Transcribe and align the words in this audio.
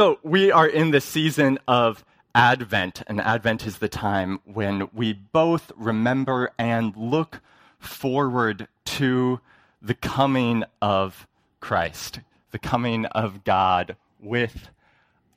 So, 0.00 0.18
we 0.22 0.50
are 0.50 0.66
in 0.66 0.92
the 0.92 1.00
season 1.02 1.58
of 1.68 2.06
Advent, 2.34 3.02
and 3.06 3.20
Advent 3.20 3.66
is 3.66 3.80
the 3.80 3.88
time 3.90 4.40
when 4.44 4.88
we 4.94 5.12
both 5.12 5.70
remember 5.76 6.52
and 6.58 6.96
look 6.96 7.42
forward 7.78 8.66
to 8.86 9.40
the 9.82 9.92
coming 9.92 10.64
of 10.80 11.26
Christ, 11.60 12.20
the 12.50 12.58
coming 12.58 13.04
of 13.04 13.44
God 13.44 13.94
with 14.18 14.70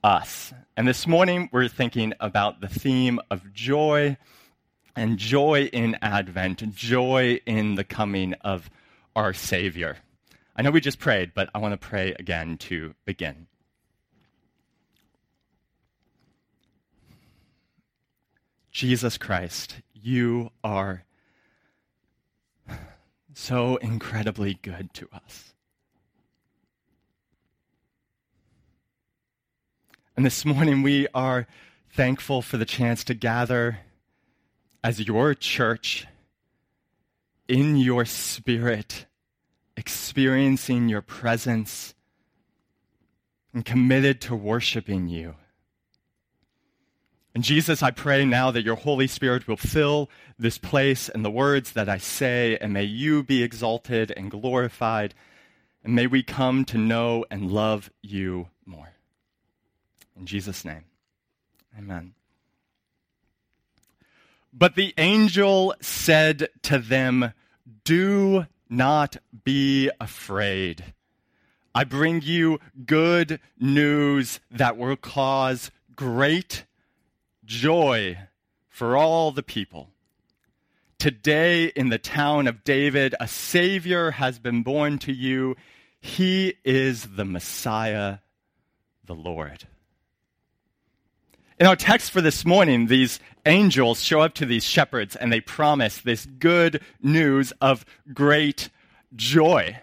us. 0.02 0.54
And 0.78 0.88
this 0.88 1.08
morning, 1.08 1.50
we're 1.52 1.68
thinking 1.68 2.14
about 2.22 2.62
the 2.62 2.70
theme 2.70 3.20
of 3.30 3.54
joy 3.54 4.16
and 4.96 5.18
joy 5.18 5.64
in 5.74 5.98
Advent, 6.02 6.74
joy 6.74 7.42
in 7.46 7.76
the 7.76 7.84
coming 7.84 8.34
of 8.36 8.70
our 9.14 9.34
Savior. 9.34 9.98
I 10.56 10.62
know 10.62 10.72
we 10.72 10.80
just 10.80 11.00
prayed, 11.00 11.34
but 11.34 11.50
I 11.54 11.58
want 11.58 11.74
to 11.74 11.78
pray 11.86 12.16
again 12.18 12.58
to 12.60 12.96
begin. 13.04 13.48
Jesus 18.74 19.20
Christ, 19.20 19.76
you 19.94 20.50
are 20.64 21.04
so 23.36 23.76
incredibly 23.78 24.56
good 24.64 24.92
to 24.96 25.08
us. 25.14 25.54
And 30.18 30.26
this 30.26 30.44
morning 30.44 30.82
we 30.82 31.08
are 31.14 31.46
thankful 31.92 32.42
for 32.42 32.58
the 32.58 32.66
chance 32.66 33.04
to 33.04 33.14
gather 33.14 33.78
as 34.84 35.08
your 35.08 35.36
church 35.36 36.08
in 37.48 37.78
your 37.78 38.06
spirit, 38.06 39.06
experiencing 39.78 40.90
your 40.90 41.04
presence 41.04 41.94
and 43.54 43.64
committed 43.64 44.20
to 44.22 44.36
worshiping 44.36 45.08
you. 45.08 45.36
And 47.36 47.44
Jesus, 47.44 47.82
I 47.82 47.90
pray 47.90 48.26
now 48.26 48.52
that 48.52 48.64
your 48.64 48.76
Holy 48.76 49.08
Spirit 49.08 49.48
will 49.48 49.58
fill 49.58 50.10
this 50.38 50.60
place 50.60 51.10
and 51.10 51.26
the 51.26 51.32
words 51.32 51.72
that 51.72 51.90
I 51.90 51.98
say, 51.98 52.58
and 52.62 52.74
may 52.74 52.84
you 52.84 53.24
be 53.24 53.42
exalted 53.42 54.14
and 54.16 54.30
glorified, 54.30 55.16
and 55.84 55.96
may 55.96 56.06
we 56.06 56.22
come 56.22 56.64
to 56.66 56.78
know 56.78 57.26
and 57.32 57.52
love 57.52 57.90
you 58.04 58.50
more. 58.66 58.94
In 60.16 60.28
Jesus' 60.28 60.64
name, 60.64 60.86
amen. 61.78 62.14
But 64.54 64.76
the 64.76 64.94
angel 65.00 65.74
said 65.82 66.50
to 66.62 66.78
them, 66.78 67.34
Do 67.84 68.46
not 68.70 69.18
be 69.44 69.90
afraid. 70.00 70.94
I 71.74 71.84
bring 71.84 72.22
you 72.22 72.60
good 72.86 73.40
news 73.60 74.40
that 74.52 74.78
will 74.78 74.96
cause 74.96 75.72
great 75.96 76.66
joy 77.46 78.18
for 78.70 78.98
all 78.98 79.32
the 79.32 79.44
people. 79.44 79.90
Today, 80.98 81.66
in 81.66 81.90
the 81.90 81.98
town 81.98 82.48
of 82.48 82.64
David, 82.64 83.14
a 83.20 83.28
Savior 83.28 84.12
has 84.12 84.40
been 84.40 84.64
born 84.64 85.00
to 85.00 85.12
you. 85.12 85.56
He 86.00 86.56
is 86.64 87.04
the 87.16 87.26
Messiah, 87.26 88.20
the 89.06 89.16
Lord. 89.16 89.66
In 91.60 91.68
our 91.68 91.76
text 91.76 92.12
for 92.12 92.22
this 92.22 92.46
morning, 92.46 92.88
these 92.88 93.20
angels 93.46 94.02
show 94.02 94.22
up 94.22 94.34
to 94.36 94.46
these 94.46 94.64
shepherds 94.64 95.16
and 95.16 95.32
they 95.32 95.42
promise 95.42 96.00
this 96.00 96.26
good 96.26 96.82
news 97.02 97.54
of 97.62 97.86
great 98.14 98.70
joy. 99.16 99.78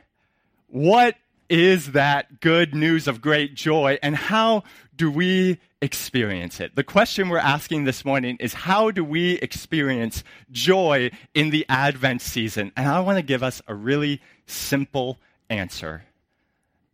What 0.67 1.17
is 1.51 1.93
that 1.93 2.41
good 2.41 2.75
news 2.75 3.09
of 3.09 3.21
great 3.21 3.55
joy, 3.55 3.99
and 4.03 4.15
how 4.15 4.63
do 4.97 5.11
we 5.11 5.59
experience 5.83 6.61
it? 6.61 6.77
The 6.77 6.85
question 6.85 7.29
we're 7.29 7.39
asking 7.39 7.85
this 7.85 8.05
morning 8.05 8.37
is 8.41 8.53
how 8.53 8.91
do 8.91 9.05
we 9.05 9.33
experience 9.35 10.23
joy 10.51 11.11
in 11.35 11.51
the 11.51 11.67
Advent 11.69 12.23
season? 12.23 12.73
And 12.77 12.89
I 12.89 13.01
want 13.01 13.19
to 13.19 13.23
give 13.23 13.43
us 13.43 13.63
a 13.67 13.75
really 13.75 14.21
simple 14.47 15.19
answer. 15.49 16.05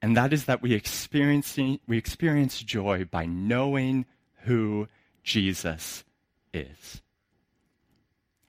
And 0.02 0.16
that 0.16 0.32
is 0.32 0.44
that 0.44 0.62
we 0.62 0.72
experience, 0.74 1.56
we 1.56 1.98
experience 1.98 2.60
joy 2.60 3.04
by 3.04 3.26
knowing 3.26 4.06
who 4.42 4.88
Jesus 5.22 6.04
is. 6.53 7.03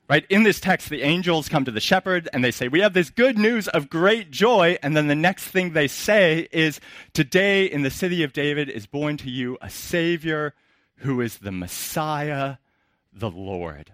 Right? 0.09 0.25
In 0.29 0.43
this 0.43 0.61
text, 0.61 0.89
the 0.89 1.01
angels 1.01 1.49
come 1.49 1.65
to 1.65 1.71
the 1.71 1.81
shepherd 1.81 2.29
and 2.31 2.41
they 2.41 2.51
say, 2.51 2.69
We 2.69 2.79
have 2.79 2.93
this 2.93 3.09
good 3.09 3.37
news 3.37 3.67
of 3.67 3.89
great 3.89 4.31
joy. 4.31 4.77
And 4.81 4.95
then 4.95 5.07
the 5.07 5.15
next 5.15 5.45
thing 5.45 5.73
they 5.73 5.89
say 5.89 6.47
is, 6.51 6.79
Today 7.13 7.65
in 7.65 7.81
the 7.81 7.91
city 7.91 8.23
of 8.23 8.31
David 8.31 8.69
is 8.69 8.85
born 8.85 9.17
to 9.17 9.29
you 9.29 9.57
a 9.61 9.69
Savior 9.69 10.53
who 10.97 11.19
is 11.19 11.39
the 11.39 11.51
Messiah, 11.51 12.55
the 13.11 13.29
Lord. 13.29 13.91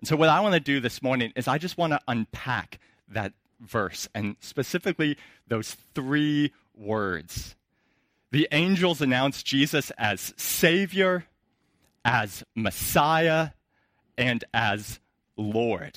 And 0.00 0.08
so, 0.08 0.16
what 0.16 0.28
I 0.28 0.40
want 0.40 0.54
to 0.54 0.60
do 0.60 0.80
this 0.80 1.02
morning 1.02 1.32
is 1.36 1.46
I 1.46 1.58
just 1.58 1.78
want 1.78 1.92
to 1.92 2.00
unpack 2.08 2.80
that 3.08 3.32
verse 3.60 4.08
and 4.14 4.36
specifically 4.40 5.16
those 5.46 5.76
three 5.94 6.52
words. 6.74 7.54
The 8.32 8.48
angels 8.50 9.00
announce 9.00 9.42
Jesus 9.42 9.90
as 9.96 10.34
Savior, 10.36 11.24
as 12.04 12.44
Messiah, 12.54 13.50
and 14.16 14.44
as 14.52 15.00
Lord. 15.36 15.96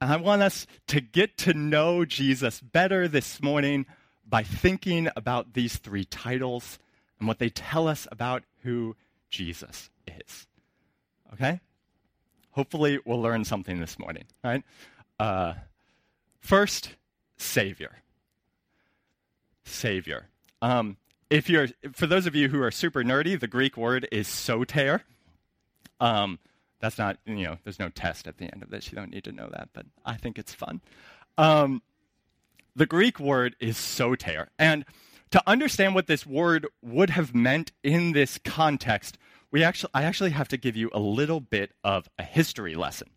And 0.00 0.12
I 0.12 0.16
want 0.16 0.42
us 0.42 0.66
to 0.88 1.00
get 1.00 1.36
to 1.38 1.54
know 1.54 2.04
Jesus 2.04 2.60
better 2.60 3.06
this 3.06 3.40
morning 3.40 3.86
by 4.28 4.42
thinking 4.42 5.08
about 5.16 5.52
these 5.52 5.76
three 5.76 6.04
titles 6.04 6.78
and 7.18 7.28
what 7.28 7.38
they 7.38 7.50
tell 7.50 7.86
us 7.86 8.08
about 8.10 8.42
who 8.62 8.96
Jesus 9.30 9.90
is. 10.06 10.46
Okay? 11.34 11.60
Hopefully, 12.50 12.98
we'll 13.04 13.22
learn 13.22 13.44
something 13.44 13.80
this 13.80 13.98
morning, 13.98 14.24
right? 14.42 14.62
Uh, 15.18 15.54
first, 16.40 16.96
Savior. 17.36 17.92
Savior. 19.64 20.26
Um, 20.60 20.96
if 21.30 21.48
you're, 21.48 21.68
for 21.92 22.06
those 22.06 22.26
of 22.26 22.34
you 22.34 22.48
who 22.48 22.60
are 22.60 22.70
super 22.70 23.02
nerdy, 23.02 23.38
the 23.38 23.46
Greek 23.46 23.76
word 23.76 24.06
is 24.12 24.28
soter. 24.28 25.02
Um, 26.00 26.38
that's 26.82 26.98
not, 26.98 27.16
you 27.24 27.44
know, 27.44 27.58
there's 27.62 27.78
no 27.78 27.88
test 27.88 28.26
at 28.26 28.38
the 28.38 28.52
end 28.52 28.62
of 28.62 28.70
this. 28.70 28.90
You 28.90 28.96
don't 28.96 29.12
need 29.12 29.22
to 29.24 29.32
know 29.32 29.48
that, 29.52 29.68
but 29.72 29.86
I 30.04 30.16
think 30.16 30.36
it's 30.36 30.52
fun. 30.52 30.80
Um, 31.38 31.80
the 32.74 32.86
Greek 32.86 33.20
word 33.20 33.54
is 33.60 33.76
soter. 33.76 34.48
And 34.58 34.84
to 35.30 35.40
understand 35.46 35.94
what 35.94 36.08
this 36.08 36.26
word 36.26 36.66
would 36.82 37.10
have 37.10 37.34
meant 37.34 37.70
in 37.84 38.12
this 38.12 38.36
context, 38.44 39.16
we 39.52 39.62
actually, 39.62 39.90
I 39.94 40.02
actually 40.02 40.30
have 40.30 40.48
to 40.48 40.56
give 40.56 40.76
you 40.76 40.90
a 40.92 40.98
little 40.98 41.38
bit 41.38 41.70
of 41.84 42.08
a 42.18 42.24
history 42.24 42.74
lesson. 42.74 43.10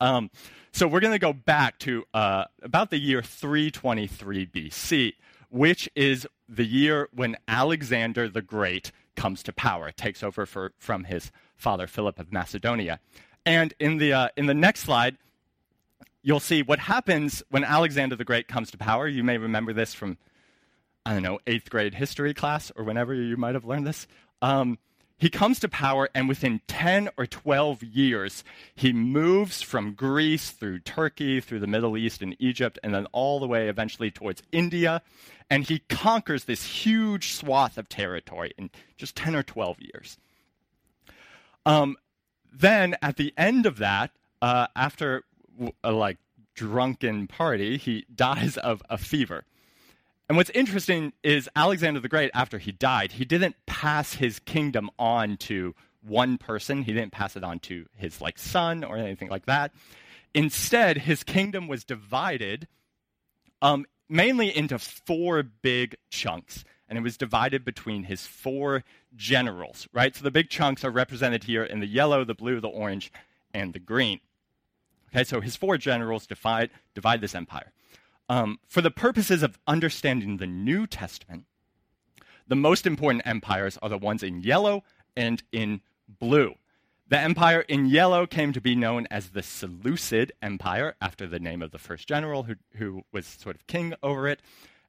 Um, 0.00 0.30
so 0.70 0.86
we're 0.86 1.00
going 1.00 1.12
to 1.12 1.18
go 1.18 1.32
back 1.32 1.80
to 1.80 2.04
uh, 2.14 2.44
about 2.62 2.90
the 2.90 2.98
year 2.98 3.22
323 3.22 4.46
BC, 4.46 5.14
which 5.50 5.88
is 5.96 6.28
the 6.48 6.64
year 6.64 7.08
when 7.12 7.36
Alexander 7.48 8.28
the 8.28 8.42
Great 8.42 8.92
comes 9.16 9.42
to 9.42 9.52
power, 9.52 9.90
takes 9.90 10.22
over 10.22 10.46
for, 10.46 10.74
from 10.78 11.04
his 11.04 11.32
father 11.58 11.86
Philip 11.86 12.18
of 12.18 12.32
Macedonia. 12.32 13.00
And 13.44 13.74
in 13.78 13.98
the, 13.98 14.12
uh, 14.12 14.28
in 14.36 14.46
the 14.46 14.54
next 14.54 14.80
slide, 14.80 15.18
you'll 16.22 16.40
see 16.40 16.62
what 16.62 16.78
happens 16.78 17.42
when 17.50 17.64
Alexander 17.64 18.16
the 18.16 18.24
Great 18.24 18.48
comes 18.48 18.70
to 18.70 18.78
power. 18.78 19.06
You 19.06 19.24
may 19.24 19.38
remember 19.38 19.72
this 19.72 19.94
from, 19.94 20.18
I 21.04 21.12
don't 21.12 21.22
know, 21.22 21.38
eighth 21.46 21.70
grade 21.70 21.94
history 21.94 22.34
class 22.34 22.72
or 22.76 22.84
whenever 22.84 23.14
you 23.14 23.36
might 23.36 23.54
have 23.54 23.64
learned 23.64 23.86
this. 23.86 24.06
Um, 24.40 24.78
he 25.18 25.30
comes 25.30 25.58
to 25.60 25.68
power, 25.68 26.08
and 26.14 26.28
within 26.28 26.60
10 26.68 27.08
or 27.16 27.26
12 27.26 27.82
years, 27.82 28.44
he 28.76 28.92
moves 28.92 29.62
from 29.62 29.94
Greece 29.94 30.50
through 30.50 30.78
Turkey, 30.80 31.40
through 31.40 31.58
the 31.58 31.66
Middle 31.66 31.96
East 31.96 32.22
and 32.22 32.36
Egypt, 32.38 32.78
and 32.84 32.94
then 32.94 33.06
all 33.06 33.40
the 33.40 33.48
way 33.48 33.68
eventually 33.68 34.12
towards 34.12 34.44
India. 34.52 35.02
And 35.50 35.64
he 35.64 35.80
conquers 35.88 36.44
this 36.44 36.62
huge 36.62 37.32
swath 37.32 37.78
of 37.78 37.88
territory 37.88 38.52
in 38.56 38.70
just 38.96 39.16
10 39.16 39.34
or 39.34 39.42
12 39.42 39.78
years. 39.80 40.18
Um, 41.68 41.96
then 42.50 42.96
at 43.02 43.16
the 43.16 43.32
end 43.36 43.66
of 43.66 43.76
that, 43.76 44.10
uh, 44.40 44.68
after 44.74 45.24
a 45.84 45.92
like 45.92 46.16
drunken 46.54 47.28
party, 47.28 47.76
he 47.76 48.06
dies 48.14 48.56
of 48.56 48.82
a 48.88 48.98
fever. 48.98 49.44
And 50.28 50.36
what's 50.36 50.50
interesting 50.50 51.12
is 51.22 51.48
Alexander 51.54 52.00
the 52.00 52.08
Great, 52.08 52.30
after 52.34 52.58
he 52.58 52.72
died, 52.72 53.12
he 53.12 53.24
didn't 53.24 53.54
pass 53.66 54.14
his 54.14 54.38
kingdom 54.40 54.90
on 54.98 55.36
to 55.38 55.74
one 56.02 56.38
person. 56.38 56.82
He 56.82 56.92
didn't 56.92 57.12
pass 57.12 57.36
it 57.36 57.44
on 57.44 57.60
to 57.60 57.86
his 57.94 58.20
like 58.20 58.38
son 58.38 58.82
or 58.82 58.96
anything 58.96 59.28
like 59.28 59.46
that. 59.46 59.72
Instead, 60.34 60.98
his 60.98 61.22
kingdom 61.22 61.68
was 61.68 61.84
divided 61.84 62.66
um, 63.60 63.86
mainly 64.08 64.54
into 64.54 64.78
four 64.78 65.42
big 65.42 65.96
chunks 66.10 66.64
and 66.88 66.98
it 66.98 67.02
was 67.02 67.16
divided 67.16 67.64
between 67.64 68.04
his 68.04 68.26
four 68.26 68.82
generals, 69.14 69.86
right? 69.92 70.16
So 70.16 70.24
the 70.24 70.30
big 70.30 70.48
chunks 70.50 70.84
are 70.84 70.90
represented 70.90 71.44
here 71.44 71.62
in 71.64 71.80
the 71.80 71.86
yellow, 71.86 72.24
the 72.24 72.34
blue, 72.34 72.60
the 72.60 72.68
orange, 72.68 73.12
and 73.52 73.72
the 73.72 73.78
green. 73.78 74.20
Okay, 75.10 75.24
so 75.24 75.40
his 75.40 75.56
four 75.56 75.78
generals 75.78 76.26
divide, 76.26 76.70
divide 76.94 77.20
this 77.20 77.34
empire. 77.34 77.72
Um, 78.28 78.58
for 78.68 78.82
the 78.82 78.90
purposes 78.90 79.42
of 79.42 79.58
understanding 79.66 80.36
the 80.36 80.46
New 80.46 80.86
Testament, 80.86 81.44
The 82.48 82.56
most 82.56 82.86
important 82.86 83.26
empires 83.26 83.78
are 83.82 83.90
the 83.90 83.98
ones 83.98 84.22
in 84.22 84.40
yellow 84.40 84.82
and 85.14 85.42
in 85.52 85.82
blue. 86.08 86.54
The 87.08 87.18
empire 87.18 87.60
in 87.60 87.86
yellow 87.86 88.26
came 88.26 88.52
to 88.52 88.60
be 88.60 88.74
known 88.74 89.06
as 89.10 89.30
the 89.30 89.42
Seleucid 89.42 90.32
Empire, 90.42 90.94
after 91.00 91.26
the 91.26 91.38
name 91.38 91.62
of 91.62 91.70
the 91.70 91.78
first 91.78 92.08
general 92.08 92.44
who, 92.44 92.56
who 92.76 93.02
was 93.12 93.26
sort 93.26 93.56
of 93.56 93.66
king 93.66 93.94
over 94.02 94.28
it. 94.28 94.40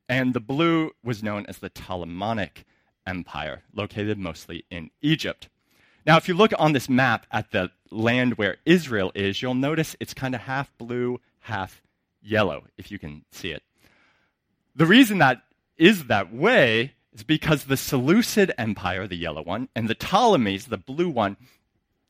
And 0.09 0.33
the 0.33 0.39
blue 0.39 0.91
was 1.03 1.21
known 1.21 1.45
as 1.45 1.59
the 1.59 1.69
Ptolemaic 1.69 2.65
Empire, 3.06 3.61
located 3.73 4.17
mostly 4.17 4.65
in 4.71 4.89
Egypt. 5.01 5.47
Now, 6.06 6.17
if 6.17 6.27
you 6.27 6.33
look 6.33 6.51
on 6.57 6.73
this 6.73 6.89
map 6.89 7.27
at 7.31 7.51
the 7.51 7.69
land 7.91 8.38
where 8.39 8.57
Israel 8.65 9.11
is, 9.13 9.41
you'll 9.41 9.53
notice 9.53 9.95
it's 10.00 10.15
kind 10.15 10.33
of 10.33 10.41
half 10.41 10.75
blue, 10.79 11.21
half 11.41 11.83
yellow, 12.21 12.63
if 12.77 12.91
you 12.91 12.97
can 12.97 13.23
see 13.31 13.51
it. 13.51 13.61
The 14.75 14.88
reason 14.88 15.19
that 15.19 15.44
is 15.77 16.06
that 16.06 16.33
way 16.33 16.94
is 17.13 17.23
because 17.23 17.65
the 17.65 17.77
Seleucid 17.77 18.51
Empire, 18.57 19.07
the 19.07 19.15
yellow 19.15 19.44
one, 19.44 19.69
and 19.75 19.88
the 19.88 19.95
Ptolemies, 19.95 20.65
the 20.65 20.77
blue 20.77 21.09
one, 21.09 21.38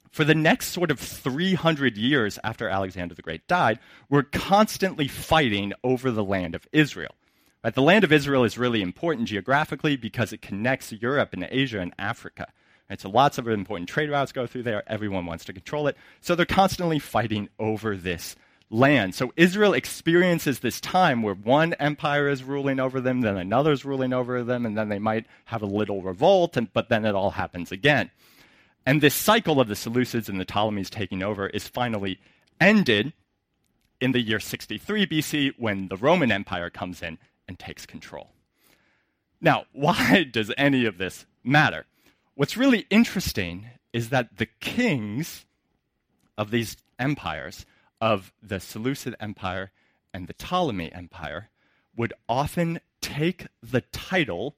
for 0.09 0.23
the 0.23 0.35
next 0.35 0.69
sort 0.69 0.89
of 0.89 0.99
300 0.99 1.97
years 1.97 2.39
after 2.43 2.69
Alexander 2.69 3.13
the 3.13 3.21
Great 3.21 3.47
died, 3.47 3.79
were 4.09 4.23
constantly 4.23 5.07
fighting 5.07 5.73
over 5.83 6.11
the 6.11 6.23
land 6.23 6.55
of 6.55 6.67
Israel. 6.71 7.13
Right? 7.63 7.73
The 7.73 7.81
land 7.81 8.03
of 8.03 8.11
Israel 8.11 8.44
is 8.44 8.57
really 8.57 8.81
important 8.81 9.27
geographically 9.27 9.97
because 9.97 10.31
it 10.31 10.41
connects 10.41 10.91
Europe 10.91 11.33
and 11.33 11.47
Asia 11.50 11.79
and 11.79 11.94
Africa. 12.00 12.47
Right? 12.89 13.00
So 13.00 13.09
lots 13.09 13.38
of 13.38 13.47
important 13.47 13.89
trade 13.89 14.09
routes 14.09 14.31
go 14.31 14.47
through 14.47 14.63
there. 14.63 14.83
Everyone 14.88 15.25
wants 15.25 15.45
to 15.45 15.53
control 15.53 15.88
it. 15.88 15.97
So 16.21 16.35
they're 16.35 16.45
constantly 16.45 17.00
fighting 17.00 17.50
over 17.59 17.95
this 17.95 18.35
land. 18.69 19.15
So 19.15 19.33
Israel 19.35 19.73
experiences 19.73 20.59
this 20.59 20.79
time 20.79 21.21
where 21.21 21.33
one 21.33 21.73
empire 21.73 22.29
is 22.29 22.44
ruling 22.44 22.79
over 22.79 23.01
them, 23.01 23.21
then 23.21 23.35
another 23.35 23.71
is 23.71 23.83
ruling 23.83 24.13
over 24.13 24.44
them, 24.44 24.65
and 24.65 24.77
then 24.77 24.89
they 24.89 25.00
might 25.00 25.25
have 25.45 25.61
a 25.61 25.67
little 25.67 26.01
revolt, 26.01 26.56
and, 26.56 26.71
but 26.71 26.88
then 26.88 27.03
it 27.03 27.15
all 27.15 27.31
happens 27.31 27.71
again. 27.71 28.11
And 28.85 29.01
this 29.01 29.15
cycle 29.15 29.59
of 29.59 29.67
the 29.67 29.73
Seleucids 29.73 30.29
and 30.29 30.39
the 30.39 30.45
Ptolemies 30.45 30.89
taking 30.89 31.23
over 31.23 31.47
is 31.47 31.67
finally 31.67 32.19
ended 32.61 33.13
in 34.00 34.11
the 34.13 34.21
year 34.21 34.39
63 34.39 35.07
BC 35.07 35.53
when 35.57 35.88
the 35.89 35.97
Roman 35.97 36.31
Empire 36.31 36.69
comes 36.69 37.01
in 37.01 37.17
and 37.49 37.57
takes 37.59 37.85
control. 37.85 38.29
Now, 39.41 39.65
why 39.73 40.23
does 40.23 40.53
any 40.57 40.85
of 40.85 40.97
this 40.97 41.25
matter? 41.43 41.85
What's 42.35 42.55
really 42.55 42.85
interesting 42.89 43.65
is 43.91 44.09
that 44.09 44.37
the 44.37 44.45
kings 44.45 45.45
of 46.37 46.51
these 46.51 46.77
empires, 46.97 47.65
of 47.99 48.31
the 48.41 48.61
Seleucid 48.61 49.15
Empire 49.19 49.71
and 50.13 50.27
the 50.27 50.33
Ptolemy 50.33 50.93
Empire, 50.93 51.49
would 51.97 52.13
often 52.29 52.79
take 53.01 53.47
the 53.61 53.81
title 53.81 54.55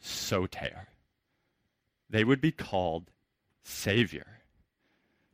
Soter. 0.00 0.88
They 2.08 2.24
would 2.24 2.40
be 2.40 2.52
called 2.52 3.10
Savior. 3.64 4.42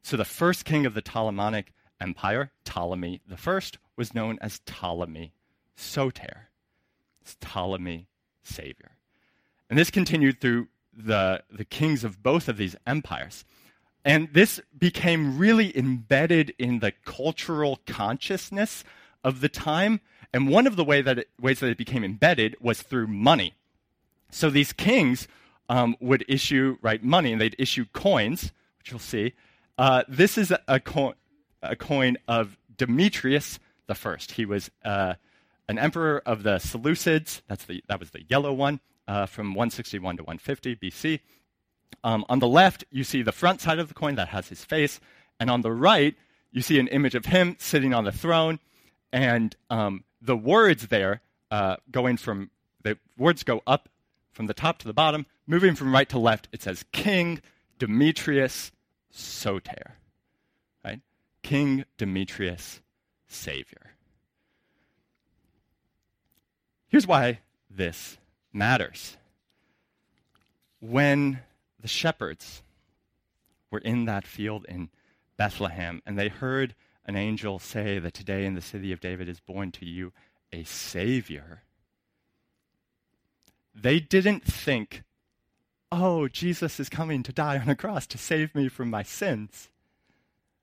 So 0.03 0.17
the 0.17 0.25
first 0.25 0.65
king 0.65 0.87
of 0.87 0.95
the 0.95 1.03
Ptolemaic 1.03 1.75
Empire, 2.01 2.51
Ptolemy 2.65 3.21
I, 3.31 3.61
was 3.95 4.15
known 4.15 4.39
as 4.41 4.61
Ptolemy 4.61 5.33
Soter. 5.77 6.49
Ptolemy 7.41 8.07
Savior. 8.43 8.97
And 9.71 9.79
this 9.79 9.91
continued 9.91 10.41
through 10.41 10.69
the, 10.93 11.43
the 11.51 11.65
kings 11.65 12.05
of 12.05 12.23
both 12.23 12.49
of 12.49 12.57
these 12.57 12.77
empires. 12.87 13.45
And 14.05 14.29
this 14.33 14.61
became 14.77 15.39
really 15.39 15.77
embedded 15.77 16.55
in 16.59 16.81
the 16.81 16.93
cultural 17.05 17.81
consciousness 17.87 18.85
of 19.23 19.41
the 19.41 19.49
time. 19.49 20.01
And 20.33 20.49
one 20.49 20.67
of 20.67 20.77
the 20.77 20.85
way 20.85 21.03
that 21.03 21.21
it, 21.21 21.29
ways 21.41 21.61
that 21.61 21.71
it 21.71 21.79
became 21.79 22.05
embedded 22.05 22.57
was 22.61 22.83
through 22.83 23.07
money. 23.07 23.55
So 24.31 24.51
these 24.51 24.73
kings 24.73 25.29
um, 25.69 25.97
would 26.01 26.25
issue 26.29 26.79
right 26.83 27.03
money, 27.03 27.33
and 27.33 27.41
they'd 27.41 27.57
issue 27.59 27.87
coins, 27.93 28.53
which 28.79 28.91
you'll 28.91 28.99
see. 28.99 29.35
Uh, 29.79 30.03
this 30.09 30.37
is 30.37 30.51
a, 30.51 30.61
a, 30.69 30.81
co- 30.81 31.15
a, 31.63 31.77
coin 31.77 32.17
of 32.29 32.59
Demetrius 32.77 33.59
the 33.87 33.95
First. 33.95 34.33
He 34.33 34.45
was 34.45 34.71
uh, 34.85 35.15
an 35.73 35.79
emperor 35.79 36.23
of 36.27 36.43
the 36.43 36.57
Seleucids. 36.57 37.41
That's 37.49 37.65
the, 37.65 37.83
that 37.89 37.99
was 37.99 38.11
the 38.11 38.23
yellow 38.29 38.53
one 38.53 38.81
uh, 39.09 39.25
from 39.25 39.55
161 39.55 40.19
to 40.19 40.23
150 40.23 40.77
BC. 40.77 41.21
Um, 42.05 42.27
on 42.29 42.41
the 42.41 42.47
left, 42.47 42.85
you 42.91 43.05
see 43.05 43.23
the 43.23 43.33
front 43.33 43.63
side 43.63 43.79
of 43.79 43.89
the 43.89 43.95
coin 43.95 44.17
that 44.17 44.29
has 44.29 44.49
his 44.49 44.65
face, 44.65 45.01
and 45.41 45.49
on 45.51 45.63
the 45.63 45.73
right, 45.73 46.15
you 46.51 46.61
see 46.61 46.79
an 46.79 46.89
image 46.89 47.15
of 47.15 47.25
him 47.25 47.57
sitting 47.59 47.95
on 47.95 48.05
the 48.05 48.13
throne, 48.13 48.59
and 49.13 49.57
um, 49.71 50.05
the 50.21 50.37
words 50.37 50.89
there 50.89 51.23
uh, 51.51 51.77
going 51.91 52.19
from 52.19 52.51
the 52.83 52.99
words 53.17 53.43
go 53.43 53.63
up 53.67 53.89
from 54.33 54.47
the 54.47 54.55
top 54.55 54.79
to 54.79 54.87
the 54.87 54.93
bottom, 54.93 55.25
moving 55.47 55.75
from 55.75 55.95
right 55.95 56.09
to 56.11 56.19
left, 56.19 56.49
it 56.53 56.63
says 56.63 56.85
King 56.93 57.41
Demetrius 57.79 58.73
Soter. 59.11 59.97
Right? 60.85 61.01
King 61.43 61.85
Demetrius 61.97 62.83
Savior. 63.27 63.93
Here's 66.93 67.07
why 67.07 67.41
this 67.71 68.19
matters. 68.53 69.17
When 70.79 71.41
the 71.81 71.89
shepherds 71.89 72.63
were 73.71 73.79
in 73.79 74.05
that 74.05 74.27
field 74.27 74.67
in 74.69 74.91
Bethlehem 75.39 76.03
and 76.05 76.19
they 76.19 76.29
heard 76.29 76.75
an 77.07 77.17
angel 77.17 77.59
say 77.59 77.99
that 77.99 78.13
today 78.13 78.45
in 78.45 78.55
the 78.55 78.61
city 78.61 78.93
of 78.93 79.01
David 79.01 79.27
is 79.27 79.41
born 79.41 79.73
to 79.73 79.87
you 79.87 80.13
a 80.53 80.65
Savior, 80.65 81.63
they 83.75 83.99
didn't 83.99 84.45
think, 84.45 85.03
oh, 85.91 86.29
Jesus 86.29 86.79
is 86.79 86.91
coming 86.91 87.23
to 87.23 87.33
die 87.33 87.59
on 87.59 87.71
a 87.71 87.75
cross 87.75 88.07
to 88.09 88.19
save 88.19 88.55
me 88.55 88.69
from 88.69 88.91
my 88.91 89.03
sins. 89.03 89.71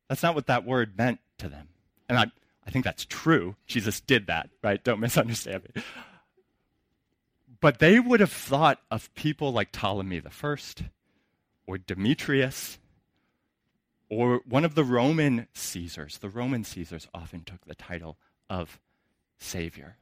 That's 0.07 0.21
not 0.21 0.35
what 0.35 0.45
that 0.45 0.63
word 0.63 0.95
meant 0.95 1.21
to 1.39 1.49
them. 1.49 1.69
And 2.07 2.19
I, 2.19 2.25
I 2.67 2.69
think 2.69 2.85
that's 2.85 3.05
true. 3.05 3.55
Jesus 3.65 3.99
did 3.99 4.27
that, 4.27 4.51
right? 4.61 4.83
Don't 4.83 4.99
misunderstand 4.99 5.63
me. 5.75 5.81
But 7.61 7.79
they 7.79 7.99
would 7.99 8.19
have 8.19 8.31
thought 8.31 8.79
of 8.89 9.13
people 9.15 9.51
like 9.51 9.71
Ptolemy 9.71 10.21
First, 10.29 10.83
or 11.67 11.77
Demetrius, 11.77 12.79
or 14.09 14.41
one 14.47 14.65
of 14.65 14.75
the 14.75 14.83
Roman 14.83 15.47
Caesars. 15.53 16.17
The 16.19 16.29
Roman 16.29 16.63
Caesars 16.63 17.07
often 17.13 17.43
took 17.43 17.65
the 17.65 17.75
title 17.75 18.17
of 18.49 18.79
Savior. 19.37 19.97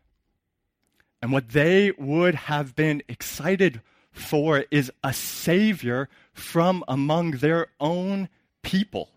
And 1.21 1.31
what 1.31 1.49
they 1.49 1.91
would 1.97 2.35
have 2.35 2.75
been 2.75 3.01
excited 3.07 3.81
for 4.11 4.65
is 4.71 4.91
a 5.03 5.13
Savior 5.13 6.09
from 6.33 6.83
among 6.87 7.31
their 7.31 7.67
own 7.79 8.29
people. 8.61 9.09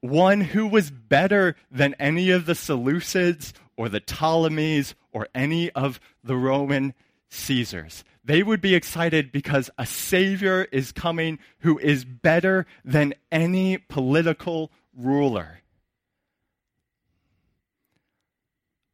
One 0.00 0.40
who 0.40 0.68
was 0.68 0.90
better 0.90 1.56
than 1.70 1.94
any 1.94 2.30
of 2.30 2.46
the 2.46 2.52
Seleucids 2.52 3.52
or 3.76 3.88
the 3.88 4.00
Ptolemies 4.00 4.94
or 5.12 5.26
any 5.34 5.70
of 5.72 5.98
the 6.22 6.36
Roman 6.36 6.94
Caesars. 7.30 8.04
They 8.24 8.42
would 8.42 8.60
be 8.60 8.74
excited 8.74 9.32
because 9.32 9.70
a 9.78 9.86
Savior 9.86 10.66
is 10.70 10.92
coming 10.92 11.38
who 11.60 11.78
is 11.78 12.04
better 12.04 12.66
than 12.84 13.14
any 13.30 13.78
political 13.78 14.70
ruler. 14.94 15.60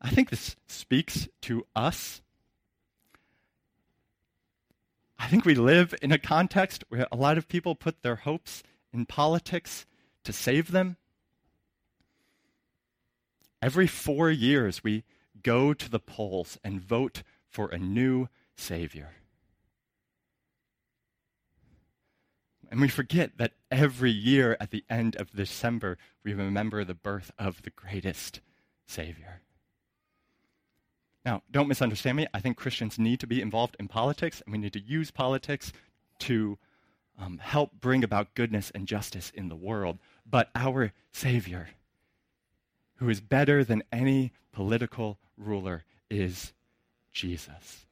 I 0.01 0.11
think 0.11 0.31
this 0.31 0.55
speaks 0.67 1.29
to 1.43 1.67
us. 1.75 2.21
I 5.19 5.29
think 5.29 5.45
we 5.45 5.55
live 5.55 5.95
in 6.03 6.13
a 6.13 6.19
context 6.19 6.85
where 6.89 7.07
a 7.11 7.17
lot 7.17 7.39
of 7.39 7.49
people 7.49 7.75
put 7.75 8.03
their 8.03 8.17
hopes 8.17 8.63
in 8.93 9.07
politics 9.07 9.87
to 10.25 10.33
save 10.33 10.73
them. 10.73 10.97
Every 13.63 13.87
four 13.87 14.31
years, 14.31 14.85
we 14.85 15.05
go 15.43 15.73
to 15.73 15.91
the 15.91 15.99
polls 15.99 16.59
and 16.63 16.83
vote 16.83 17.23
for 17.55 17.69
a 17.69 17.79
new 17.79 18.29
Savior. 18.57 19.11
And 22.69 22.81
we 22.81 22.89
forget 22.89 23.39
that 23.39 23.53
every 23.71 24.11
year 24.11 24.57
at 24.59 24.73
the 24.73 24.85
end 24.91 25.15
of 25.15 25.31
December, 25.31 25.97
we 26.25 26.35
remember 26.35 26.85
the 26.85 26.95
birth 26.95 27.31
of 27.39 27.63
the 27.63 27.71
greatest 27.71 28.41
Savior. 28.89 29.43
Now, 31.25 31.43
don't 31.49 31.69
misunderstand 31.69 32.17
me. 32.17 32.27
I 32.35 32.41
think 32.41 32.57
Christians 32.57 32.99
need 32.99 33.21
to 33.21 33.29
be 33.29 33.41
involved 33.41 33.77
in 33.79 33.87
politics, 33.87 34.43
and 34.45 34.53
we 34.53 34.59
need 34.59 34.73
to 34.73 34.83
use 34.83 35.13
politics 35.13 35.73
to 36.21 36.59
um, 37.17 37.39
help 37.39 37.81
bring 37.81 38.03
about 38.03 38.35
goodness 38.35 38.73
and 38.75 38.89
justice 38.89 39.31
in 39.33 39.49
the 39.49 39.55
world. 39.55 40.01
But 40.29 40.51
our 40.57 40.93
Savior, 41.13 41.69
who 42.97 43.09
is 43.09 43.21
better 43.21 43.63
than 43.63 43.85
any 43.93 44.33
political 44.51 45.21
ruler, 45.39 45.85
is 46.11 46.53
Jesus. 47.15 47.87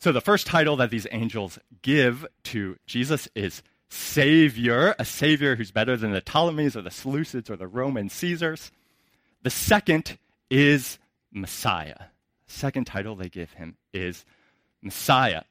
So, 0.00 0.12
the 0.12 0.20
first 0.20 0.46
title 0.46 0.76
that 0.76 0.90
these 0.90 1.06
angels 1.10 1.58
give 1.82 2.26
to 2.44 2.76
Jesus 2.86 3.28
is 3.34 3.62
Savior, 3.88 4.94
a 4.98 5.04
Savior 5.04 5.56
who's 5.56 5.70
better 5.70 5.96
than 5.96 6.12
the 6.12 6.20
Ptolemies 6.20 6.76
or 6.76 6.82
the 6.82 6.90
Seleucids 6.90 7.50
or 7.50 7.56
the 7.56 7.66
Roman 7.66 8.08
Caesars. 8.08 8.70
The 9.42 9.50
second 9.50 10.18
is 10.50 10.98
Messiah. 11.32 12.06
Second 12.46 12.86
title 12.86 13.16
they 13.16 13.28
give 13.28 13.52
him 13.52 13.76
is 13.92 14.24
Messiah. 14.82 15.42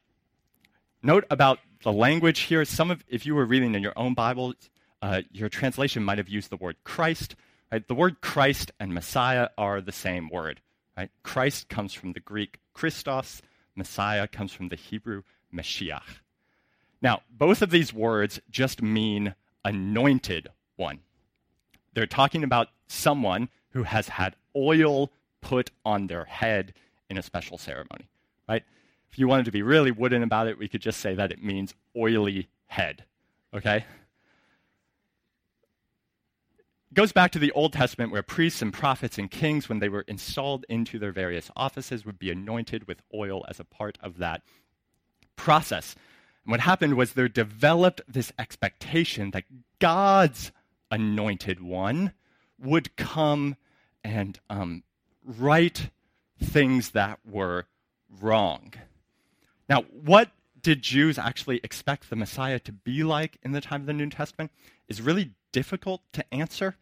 Note 1.04 1.26
about 1.30 1.60
the 1.84 1.92
language 1.92 2.42
here. 2.42 2.66
Some 2.66 2.90
of, 2.90 3.04
if 3.08 3.26
you 3.26 3.36
were 3.36 3.46
reading 3.46 3.76
in 3.76 3.84
your 3.84 3.94
own 3.96 4.14
Bible, 4.14 4.54
uh, 5.02 5.22
your 5.32 5.50
translation 5.50 6.04
might 6.04 6.18
have 6.18 6.30
used 6.30 6.50
the 6.50 6.58
word 6.58 6.78
Christ. 6.84 7.36
Right? 7.72 7.88
The 7.88 7.96
word 7.96 8.22
Christ 8.22 8.72
and 8.80 8.94
Messiah 8.94 9.50
are 9.58 9.82
the 9.82 9.92
same 9.92 10.30
word. 10.30 10.62
Right? 10.98 11.12
Christ 11.22 11.70
comes 11.70 11.94
from 11.94 12.14
the 12.14 12.20
Greek 12.20 12.60
Christos. 12.74 13.42
Messiah 13.76 14.28
comes 14.28 14.52
from 14.52 14.70
the 14.70 14.76
Hebrew 14.76 15.22
Mashiach. 15.54 16.22
Now, 17.02 17.22
both 17.30 17.62
of 17.62 17.70
these 17.70 17.94
words 17.94 18.40
just 18.50 18.82
mean 18.82 19.36
anointed 19.64 20.50
one. 20.76 21.00
They're 21.94 22.08
talking 22.08 22.44
about 22.44 22.70
someone 22.88 23.50
who 23.72 23.84
has 23.84 24.10
had 24.10 24.36
oil 24.56 25.12
put 25.42 25.70
on 25.86 26.08
their 26.08 26.26
head 26.26 26.74
in 27.10 27.18
a 27.18 27.24
special 27.24 27.58
ceremony, 27.58 28.10
right? 28.50 28.64
If 29.12 29.20
you 29.20 29.28
wanted 29.28 29.46
to 29.46 29.52
be 29.52 29.62
really 29.62 29.92
wooden 29.92 30.24
about 30.24 30.48
it, 30.48 30.58
we 30.58 30.68
could 30.68 30.82
just 30.82 31.00
say 31.00 31.14
that 31.14 31.32
it 31.32 31.44
means 31.44 31.76
oily 31.96 32.48
head, 32.66 33.04
okay? 33.54 33.86
Goes 36.94 37.12
back 37.12 37.32
to 37.32 37.40
the 37.40 37.52
Old 37.52 37.74
Testament 37.74 38.12
where 38.12 38.24
priests 38.24 38.62
and 38.62 38.72
prophets 38.72 39.18
and 39.18 39.30
kings, 39.30 39.68
when 39.68 39.80
they 39.80 39.90
were 39.90 40.06
installed 40.08 40.66
into 40.70 40.98
their 40.98 41.12
various 41.12 41.52
offices, 41.56 42.06
would 42.06 42.18
be 42.18 42.32
anointed 42.32 42.88
with 42.88 43.02
oil 43.14 43.46
as 43.50 43.60
a 43.60 43.66
part 43.66 43.98
of 44.02 44.20
that 44.20 44.42
process. 45.36 45.96
And 46.46 46.52
what 46.52 46.62
happened 46.62 46.96
was 46.96 47.14
there 47.14 47.28
developed 47.28 48.02
this 48.08 48.32
expectation 48.40 49.32
that 49.32 49.44
God's 49.80 50.54
anointed 50.90 51.62
one 51.62 52.14
would 52.58 52.96
come 52.96 53.58
and 54.02 54.40
um, 54.50 54.84
right 55.24 55.90
things 56.42 56.92
that 56.92 57.20
were 57.30 57.66
wrong. 58.22 58.74
Now, 59.68 59.82
what 59.82 60.32
did 60.62 60.82
Jews 60.82 61.18
actually 61.20 61.60
expect 61.64 62.10
the 62.10 62.16
Messiah 62.16 62.60
to 62.60 62.72
be 62.72 63.04
like 63.04 63.38
in 63.44 63.52
the 63.52 63.62
time 63.62 63.82
of 63.82 63.88
the 63.88 63.94
New 63.94 64.10
Testament 64.10 64.52
is 64.88 65.02
really 65.02 65.32
difficult 65.58 66.04
to 66.14 66.24
answer. 66.32 66.76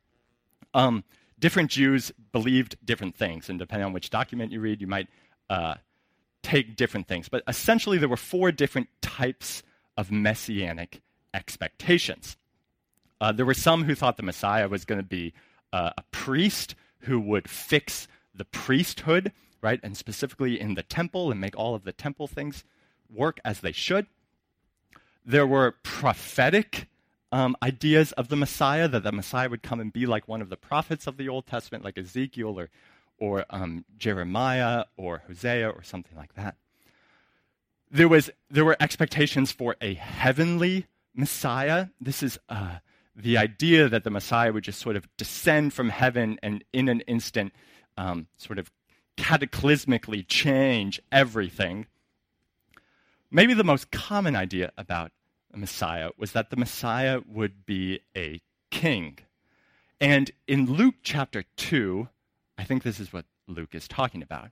Um, 0.73 1.05
different 1.39 1.71
Jews 1.71 2.11
believed 2.33 2.75
different 2.83 3.15
things, 3.15 3.49
and 3.49 3.57
depending 3.57 3.85
on 3.85 3.93
which 3.93 4.09
document 4.09 4.51
you 4.51 4.59
read, 4.59 4.81
you 4.81 4.87
might 4.87 5.07
uh, 5.49 5.75
take 6.43 6.75
different 6.75 7.07
things. 7.07 7.29
But 7.29 7.41
essentially, 7.47 7.97
there 7.97 8.09
were 8.09 8.17
four 8.17 8.51
different 8.51 8.89
types 9.01 9.63
of 9.95 10.11
messianic 10.11 11.01
expectations. 11.33 12.35
Uh, 13.21 13.31
there 13.31 13.45
were 13.45 13.53
some 13.53 13.85
who 13.85 13.95
thought 13.95 14.17
the 14.17 14.23
Messiah 14.23 14.67
was 14.67 14.83
going 14.83 14.99
to 14.99 15.07
be 15.07 15.33
uh, 15.71 15.91
a 15.97 16.03
priest 16.11 16.75
who 17.03 17.17
would 17.21 17.49
fix 17.49 18.09
the 18.33 18.43
priesthood, 18.43 19.31
right, 19.61 19.79
and 19.83 19.95
specifically 19.95 20.59
in 20.59 20.73
the 20.73 20.83
temple 20.83 21.31
and 21.31 21.39
make 21.39 21.57
all 21.57 21.75
of 21.75 21.85
the 21.85 21.93
temple 21.93 22.27
things 22.27 22.65
work 23.09 23.39
as 23.45 23.61
they 23.61 23.71
should. 23.71 24.05
There 25.25 25.47
were 25.47 25.77
prophetic 25.81 26.89
um, 27.35 27.57
ideas 27.61 28.13
of 28.13 28.29
the 28.29 28.37
Messiah, 28.37 28.87
that 28.87 29.03
the 29.03 29.11
Messiah 29.11 29.49
would 29.49 29.61
come 29.61 29.81
and 29.81 29.91
be 29.91 30.05
like 30.05 30.25
one 30.25 30.41
of 30.41 30.47
the 30.47 30.55
prophets 30.55 31.05
of 31.05 31.17
the 31.17 31.27
Old 31.27 31.45
Testament, 31.45 31.83
like 31.83 31.97
Ezekiel 31.97 32.57
or, 32.57 32.69
or 33.17 33.43
um, 33.49 33.83
Jeremiah 33.97 34.85
or 34.95 35.21
Hosea 35.27 35.69
or 35.69 35.83
something 35.83 36.15
like 36.15 36.35
that. 36.35 36.55
There, 37.91 38.07
was, 38.07 38.29
there 38.49 38.63
were 38.63 38.77
expectations 38.79 39.51
for 39.51 39.75
a 39.81 39.95
heavenly 39.95 40.85
Messiah. 41.13 41.87
This 41.99 42.23
is 42.23 42.39
uh, 42.47 42.77
the 43.13 43.37
idea 43.37 43.89
that 43.89 44.05
the 44.05 44.09
Messiah 44.09 44.53
would 44.53 44.63
just 44.63 44.79
sort 44.79 44.95
of 44.95 45.05
descend 45.17 45.73
from 45.73 45.89
heaven 45.89 46.39
and 46.41 46.63
in 46.71 46.87
an 46.87 47.01
instant 47.01 47.51
um, 47.97 48.27
sort 48.37 48.59
of 48.59 48.71
cataclysmically 49.17 50.25
change 50.25 51.01
everything. 51.11 51.87
Maybe 53.29 53.53
the 53.53 53.65
most 53.65 53.91
common 53.91 54.37
idea 54.37 54.71
about 54.77 55.11
Messiah 55.57 56.09
was 56.17 56.31
that 56.31 56.49
the 56.49 56.55
Messiah 56.55 57.21
would 57.27 57.65
be 57.65 57.99
a 58.15 58.41
king. 58.71 59.19
And 59.99 60.31
in 60.47 60.65
Luke 60.65 60.95
chapter 61.03 61.45
2, 61.55 62.07
I 62.57 62.63
think 62.63 62.83
this 62.83 62.99
is 62.99 63.13
what 63.13 63.25
Luke 63.47 63.73
is 63.73 63.87
talking 63.87 64.21
about. 64.21 64.49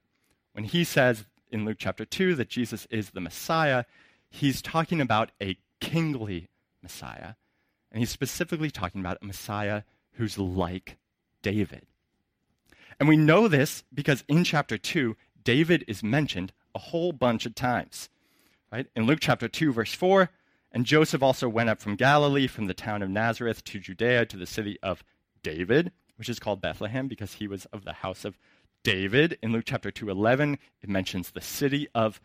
When 0.54 0.66
he 0.66 0.84
says 0.84 1.26
in 1.52 1.66
Luke 1.66 1.78
chapter 1.80 2.06
2 2.06 2.36
that 2.36 2.50
Jesus 2.50 2.88
is 2.90 3.12
the 3.12 3.22
Messiah, 3.22 3.86
he's 4.30 4.62
talking 4.62 5.02
about 5.02 5.32
a 5.42 5.58
kingly 5.80 6.50
Messiah. 6.82 7.34
And 7.92 8.00
he's 8.00 8.10
specifically 8.10 8.72
talking 8.72 9.02
about 9.02 9.20
a 9.22 9.26
Messiah 9.26 9.84
who's 10.14 10.38
like 10.38 10.98
David. 11.42 11.86
And 13.00 13.10
we 13.10 13.18
know 13.18 13.48
this 13.48 13.84
because 13.94 14.24
in 14.28 14.44
chapter 14.44 14.78
2, 14.78 15.16
David 15.44 15.84
is 15.88 16.04
mentioned 16.04 16.54
a 16.74 16.80
whole 16.80 17.12
bunch 17.12 17.46
of 17.46 17.56
times. 17.56 18.10
Right? 18.72 18.88
In 18.96 19.06
Luke 19.06 19.20
chapter 19.22 19.48
2, 19.48 19.74
verse 19.74 19.94
4, 19.94 20.32
and 20.74 20.86
Joseph 20.86 21.22
also 21.22 21.48
went 21.48 21.70
up 21.70 21.80
from 21.80 21.96
Galilee, 21.96 22.48
from 22.48 22.65
the 22.65 22.74
town 22.74 23.03
of 23.03 23.10
Nazareth 23.10 23.63
to 23.65 23.80
Judea, 23.80 24.25
to 24.25 24.38
the 24.38 24.48
city 24.48 24.80
of 24.82 25.03
David, 25.44 25.92
which 26.15 26.30
is 26.30 26.39
called 26.39 26.62
Bethlehem 26.62 27.08
because 27.08 27.34
he 27.34 27.48
was 27.48 27.65
of 27.65 27.86
the 27.86 27.94
house 27.94 28.25
of 28.25 28.39
David. 28.84 29.38
In 29.44 29.51
Luke 29.51 29.65
chapter 29.68 29.92
2:11, 29.92 30.58
it 30.82 30.89
mentions 30.89 31.30
the 31.30 31.42
city 31.42 31.88
of 31.94 32.20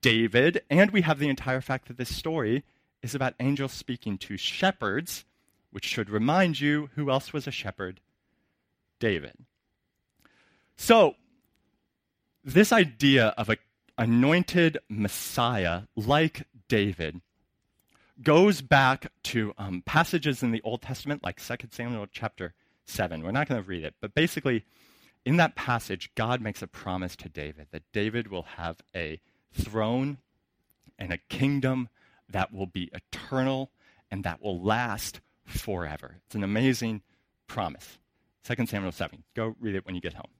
David, 0.00 0.62
and 0.70 0.90
we 0.90 1.02
have 1.02 1.18
the 1.18 1.28
entire 1.28 1.60
fact 1.60 1.88
that 1.88 1.98
this 1.98 2.14
story 2.14 2.64
is 3.02 3.14
about 3.14 3.34
angels 3.38 3.72
speaking 3.72 4.16
to 4.18 4.36
shepherds, 4.36 5.26
which 5.70 5.84
should 5.84 6.08
remind 6.08 6.58
you 6.60 6.90
who 6.94 7.10
else 7.10 7.32
was 7.32 7.46
a 7.46 7.50
shepherd? 7.50 8.00
David. 8.98 9.34
So, 10.76 11.16
this 12.42 12.72
idea 12.72 13.28
of 13.36 13.48
an 13.50 13.58
anointed 13.98 14.78
Messiah 14.88 15.82
like 15.96 16.46
David 16.68 17.20
goes 18.22 18.60
back 18.60 19.10
to 19.24 19.52
um, 19.58 19.82
passages 19.84 20.42
in 20.42 20.50
the 20.50 20.62
Old 20.62 20.82
Testament, 20.82 21.22
like 21.22 21.40
2 21.40 21.54
Samuel 21.70 22.06
chapter 22.10 22.54
7. 22.84 23.22
We're 23.22 23.30
not 23.30 23.48
going 23.48 23.62
to 23.62 23.68
read 23.68 23.84
it, 23.84 23.94
but 24.00 24.14
basically, 24.14 24.64
in 25.24 25.36
that 25.36 25.54
passage, 25.54 26.10
God 26.14 26.40
makes 26.40 26.62
a 26.62 26.66
promise 26.66 27.16
to 27.16 27.28
David 27.28 27.68
that 27.70 27.82
David 27.92 28.28
will 28.28 28.42
have 28.56 28.78
a 28.94 29.20
throne 29.52 30.18
and 30.98 31.12
a 31.12 31.18
kingdom 31.18 31.88
that 32.28 32.52
will 32.52 32.66
be 32.66 32.90
eternal 32.92 33.70
and 34.10 34.24
that 34.24 34.42
will 34.42 34.60
last 34.60 35.20
forever. 35.44 36.16
It's 36.26 36.34
an 36.34 36.44
amazing 36.44 37.02
promise. 37.46 37.98
2 38.44 38.66
Samuel 38.66 38.92
7. 38.92 39.22
Go 39.34 39.54
read 39.60 39.74
it 39.74 39.84
when 39.84 39.94
you 39.94 40.00
get 40.00 40.14
home. 40.14 40.30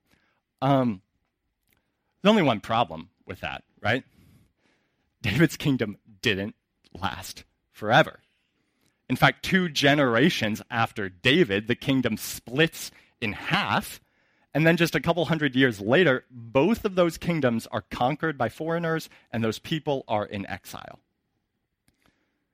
Um, 0.61 1.01
there's 2.21 2.31
only 2.31 2.43
one 2.43 2.59
problem 2.59 3.09
with 3.25 3.41
that, 3.41 3.63
right? 3.81 4.03
David's 5.21 5.57
kingdom 5.57 5.97
didn't 6.21 6.55
last 6.99 7.43
forever. 7.71 8.19
In 9.09 9.15
fact, 9.15 9.43
two 9.43 9.67
generations 9.67 10.61
after 10.71 11.09
David, 11.09 11.67
the 11.67 11.75
kingdom 11.75 12.15
splits 12.15 12.91
in 13.19 13.33
half. 13.33 13.99
And 14.53 14.65
then 14.65 14.77
just 14.77 14.95
a 14.95 15.01
couple 15.01 15.25
hundred 15.25 15.55
years 15.55 15.79
later, 15.81 16.25
both 16.29 16.85
of 16.85 16.95
those 16.95 17.17
kingdoms 17.17 17.67
are 17.67 17.81
conquered 17.81 18.37
by 18.37 18.49
foreigners, 18.49 19.09
and 19.31 19.43
those 19.43 19.59
people 19.59 20.03
are 20.07 20.25
in 20.25 20.45
exile. 20.47 20.99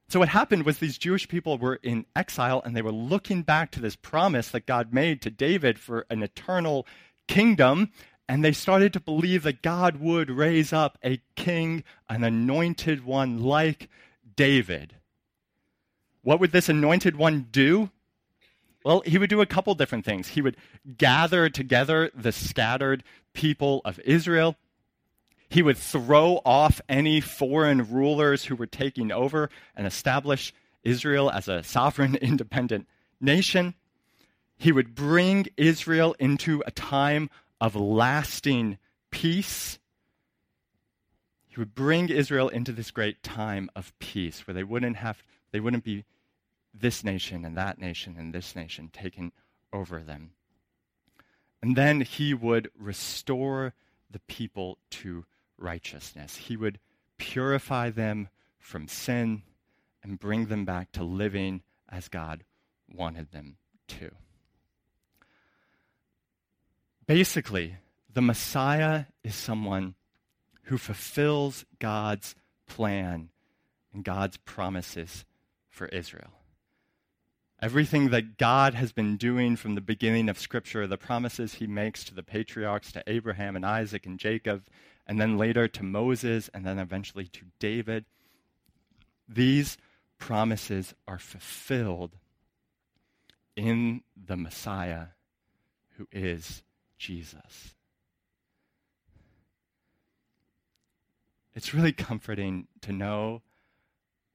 So, 0.10 0.20
what 0.20 0.30
happened 0.30 0.64
was 0.64 0.78
these 0.78 0.98
Jewish 0.98 1.28
people 1.28 1.58
were 1.58 1.80
in 1.84 2.06
exile, 2.16 2.62
and 2.64 2.76
they 2.76 2.82
were 2.82 2.92
looking 2.92 3.42
back 3.42 3.72
to 3.72 3.82
this 3.82 3.96
promise 3.96 4.50
that 4.50 4.66
God 4.66 4.94
made 4.94 5.22
to 5.24 5.30
David 5.30 5.78
for 5.78 6.06
an 6.10 6.24
eternal 6.24 6.88
kingdom, 7.28 7.92
and 8.28 8.44
they 8.44 8.54
started 8.54 8.94
to 8.94 9.00
believe 9.00 9.44
that 9.44 9.62
God 9.62 9.98
would 9.98 10.30
raise 10.30 10.72
up 10.72 10.98
a 11.04 11.22
king, 11.36 11.84
an 12.10 12.24
anointed 12.24 13.06
one 13.06 13.44
like 13.44 13.90
David. 14.36 14.96
What 16.28 16.42
would 16.42 16.52
this 16.52 16.68
anointed 16.68 17.16
one 17.16 17.48
do? 17.54 17.90
Well, 18.84 19.02
he 19.06 19.18
would 19.18 19.30
do 19.30 19.40
a 19.40 19.46
couple 19.46 19.74
different 19.76 20.04
things. 20.04 20.28
He 20.28 20.42
would 20.42 20.58
gather 20.98 21.48
together 21.48 22.12
the 22.14 22.34
scattered 22.34 23.06
people 23.32 23.80
of 23.86 23.98
Israel. 24.02 24.58
He 25.48 25.62
would 25.62 25.78
throw 25.78 26.42
off 26.44 26.82
any 26.90 27.22
foreign 27.22 27.90
rulers 27.90 28.44
who 28.44 28.58
were 28.58 28.68
taking 28.68 29.10
over 29.10 29.50
and 29.74 29.88
establish 29.88 30.54
Israel 30.84 31.32
as 31.32 31.48
a 31.48 31.64
sovereign, 31.64 32.16
independent 32.22 32.90
nation. 33.22 33.74
He 34.58 34.74
would 34.74 34.96
bring 34.96 35.46
Israel 35.56 36.14
into 36.20 36.62
a 36.68 36.72
time 36.72 37.30
of 37.62 37.74
lasting 37.74 38.80
peace. 39.12 39.80
He 41.48 41.56
would 41.58 41.74
bring 41.74 42.10
Israel 42.10 42.50
into 42.50 42.74
this 42.74 42.92
great 42.92 43.24
time 43.24 43.70
of 43.78 43.98
peace 44.00 44.46
where 44.46 44.54
they 44.54 44.66
wouldn't 44.66 44.98
have 44.98 45.24
they 45.54 45.62
wouldn't 45.62 45.86
be 45.86 46.04
this 46.80 47.04
nation 47.04 47.46
and 47.46 47.58
that 47.58 47.80
nation 47.80 48.16
and 48.18 48.34
this 48.34 48.56
nation 48.56 48.90
taking 48.92 49.32
over 49.74 50.02
them. 50.02 50.32
And 51.62 51.76
then 51.76 52.02
he 52.02 52.34
would 52.34 52.70
restore 52.78 53.74
the 54.10 54.20
people 54.20 54.78
to 54.92 55.26
righteousness. 55.58 56.36
He 56.36 56.56
would 56.56 56.80
purify 57.18 57.90
them 57.90 58.30
from 58.60 58.88
sin 58.88 59.44
and 60.04 60.20
bring 60.20 60.46
them 60.46 60.66
back 60.66 60.92
to 60.94 61.04
living 61.04 61.62
as 61.90 62.08
God 62.08 62.44
wanted 62.90 63.32
them 63.32 63.58
to. 63.88 64.12
Basically, 67.06 67.78
the 68.14 68.22
Messiah 68.22 69.06
is 69.24 69.36
someone 69.36 69.96
who 70.64 70.78
fulfills 70.78 71.66
God's 71.80 72.36
plan 72.68 73.30
and 73.94 74.04
God's 74.04 74.38
promises 74.38 75.26
for 75.70 75.88
Israel. 75.88 76.37
Everything 77.60 78.10
that 78.10 78.38
God 78.38 78.76
has 78.76 78.92
been 78.92 79.18
doing 79.18 79.56
from 79.56 79.74
the 79.74 79.82
beginning 79.82 80.30
of 80.30 80.38
Scripture, 80.38 80.86
the 80.86 80.98
promises 80.98 81.56
he 81.56 81.66
makes 81.66 82.04
to 82.04 82.14
the 82.14 82.22
patriarchs, 82.22 82.92
to 82.92 83.04
Abraham 83.08 83.56
and 83.56 83.66
Isaac 83.66 84.06
and 84.06 84.20
Jacob, 84.20 84.66
and 85.08 85.20
then 85.20 85.38
later 85.38 85.68
to 85.68 85.84
Moses, 85.84 86.50
and 86.54 86.66
then 86.66 86.78
eventually 86.78 87.26
to 87.26 87.46
David, 87.58 88.06
these 89.28 89.78
promises 90.20 90.94
are 91.08 91.18
fulfilled 91.18 92.18
in 93.56 94.04
the 94.16 94.38
Messiah 94.38 95.08
who 95.98 96.08
is 96.12 96.62
Jesus. 97.00 97.74
It's 101.56 101.74
really 101.74 101.92
comforting 101.92 102.68
to 102.82 102.92
know 102.92 103.42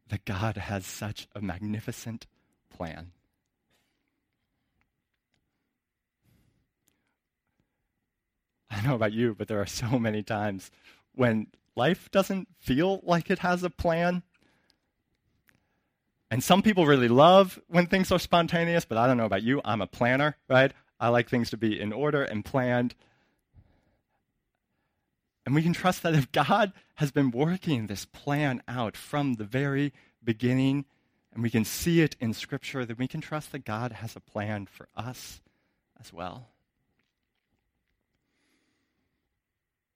that 0.08 0.24
God 0.24 0.56
has 0.56 0.84
such 0.84 1.28
a 1.36 1.40
magnificent 1.40 2.26
plan. 2.82 3.12
I 8.68 8.74
don't 8.74 8.86
know 8.86 8.96
about 8.96 9.12
you, 9.12 9.36
but 9.38 9.46
there 9.46 9.60
are 9.60 9.66
so 9.66 10.00
many 10.00 10.24
times 10.24 10.72
when 11.14 11.46
life 11.76 12.10
doesn't 12.10 12.48
feel 12.58 13.00
like 13.04 13.30
it 13.30 13.38
has 13.38 13.62
a 13.62 13.70
plan. 13.70 14.24
And 16.28 16.42
some 16.42 16.60
people 16.60 16.84
really 16.84 17.06
love 17.06 17.60
when 17.68 17.86
things 17.86 18.10
are 18.10 18.18
spontaneous, 18.18 18.84
but 18.84 18.98
I 18.98 19.06
don't 19.06 19.16
know 19.16 19.26
about 19.26 19.44
you. 19.44 19.60
I'm 19.64 19.80
a 19.80 19.86
planner, 19.86 20.36
right? 20.48 20.72
I 20.98 21.06
like 21.10 21.28
things 21.28 21.50
to 21.50 21.56
be 21.56 21.78
in 21.78 21.92
order 21.92 22.24
and 22.24 22.44
planned. 22.44 22.96
And 25.46 25.54
we 25.54 25.62
can 25.62 25.72
trust 25.72 26.02
that 26.02 26.16
if 26.16 26.32
God 26.32 26.72
has 26.96 27.12
been 27.12 27.30
working 27.30 27.86
this 27.86 28.06
plan 28.06 28.60
out 28.66 28.96
from 28.96 29.34
the 29.34 29.44
very 29.44 29.92
beginning, 30.24 30.84
and 31.32 31.42
we 31.42 31.50
can 31.50 31.64
see 31.64 32.00
it 32.00 32.16
in 32.20 32.34
Scripture, 32.34 32.84
then 32.84 32.96
we 32.98 33.08
can 33.08 33.20
trust 33.20 33.52
that 33.52 33.64
God 33.64 33.92
has 33.92 34.16
a 34.16 34.20
plan 34.20 34.66
for 34.66 34.88
us 34.96 35.40
as 36.00 36.12
well. 36.12 36.48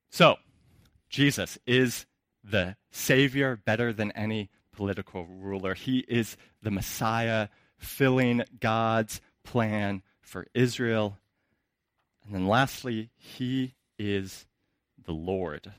So, 0.08 0.36
Jesus 1.10 1.58
is 1.66 2.06
the 2.42 2.76
Savior 2.90 3.56
better 3.56 3.92
than 3.92 4.12
any 4.12 4.50
political 4.72 5.26
ruler. 5.26 5.74
He 5.74 6.00
is 6.08 6.36
the 6.62 6.70
Messiah 6.70 7.48
filling 7.76 8.42
God's 8.60 9.20
plan 9.44 10.02
for 10.20 10.46
Israel. 10.54 11.18
And 12.24 12.34
then 12.34 12.46
lastly, 12.46 13.10
He 13.16 13.74
is 13.98 14.46
the 15.04 15.12
Lord. 15.12 15.72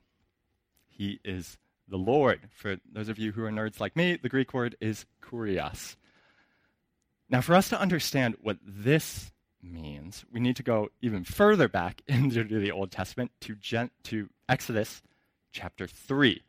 He 0.88 1.20
is 1.24 1.58
the 1.88 1.98
Lord. 1.98 2.42
For 2.56 2.78
those 2.92 3.10
of 3.10 3.18
you 3.18 3.32
who 3.32 3.44
are 3.44 3.52
nerds 3.52 3.80
like 3.80 3.96
me, 3.96 4.18
the 4.22 4.30
Greek 4.30 4.54
word 4.54 4.76
is 4.80 5.06
kurios. 5.22 5.96
Now, 7.30 7.42
for 7.42 7.56
us 7.56 7.70
to 7.70 7.80
understand 7.80 8.36
what 8.42 8.58
this 8.64 9.32
means, 9.62 10.24
we 10.32 10.40
need 10.40 10.56
to 10.58 10.64
go 10.64 10.90
even 11.02 11.24
further 11.24 11.68
back 11.68 12.02
into 12.08 12.44
the 12.44 12.72
Old 12.72 12.92
Testament 12.92 13.32
to, 13.42 13.56
Gen- 13.56 13.92
to 14.04 14.30
Exodus 14.48 15.02
chapter 15.52 15.88
3. 15.88 16.42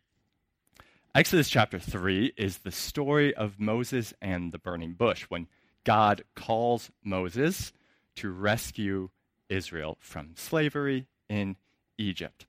Exodus 1.15 1.49
chapter 1.49 1.79
3 1.79 2.35
is 2.37 2.59
the 2.59 2.71
story 2.71 3.35
of 3.35 3.59
Moses 3.59 4.15
and 4.21 4.53
the 4.53 4.59
burning 4.59 4.93
bush 4.93 5.25
when 5.25 5.49
God 5.85 6.23
calls 6.37 6.91
Moses 7.03 7.73
to 8.17 8.31
rescue 8.31 9.09
Israel 9.49 9.97
from 10.01 10.35
slavery 10.37 11.07
in 11.29 11.57
Egypt. 11.97 12.47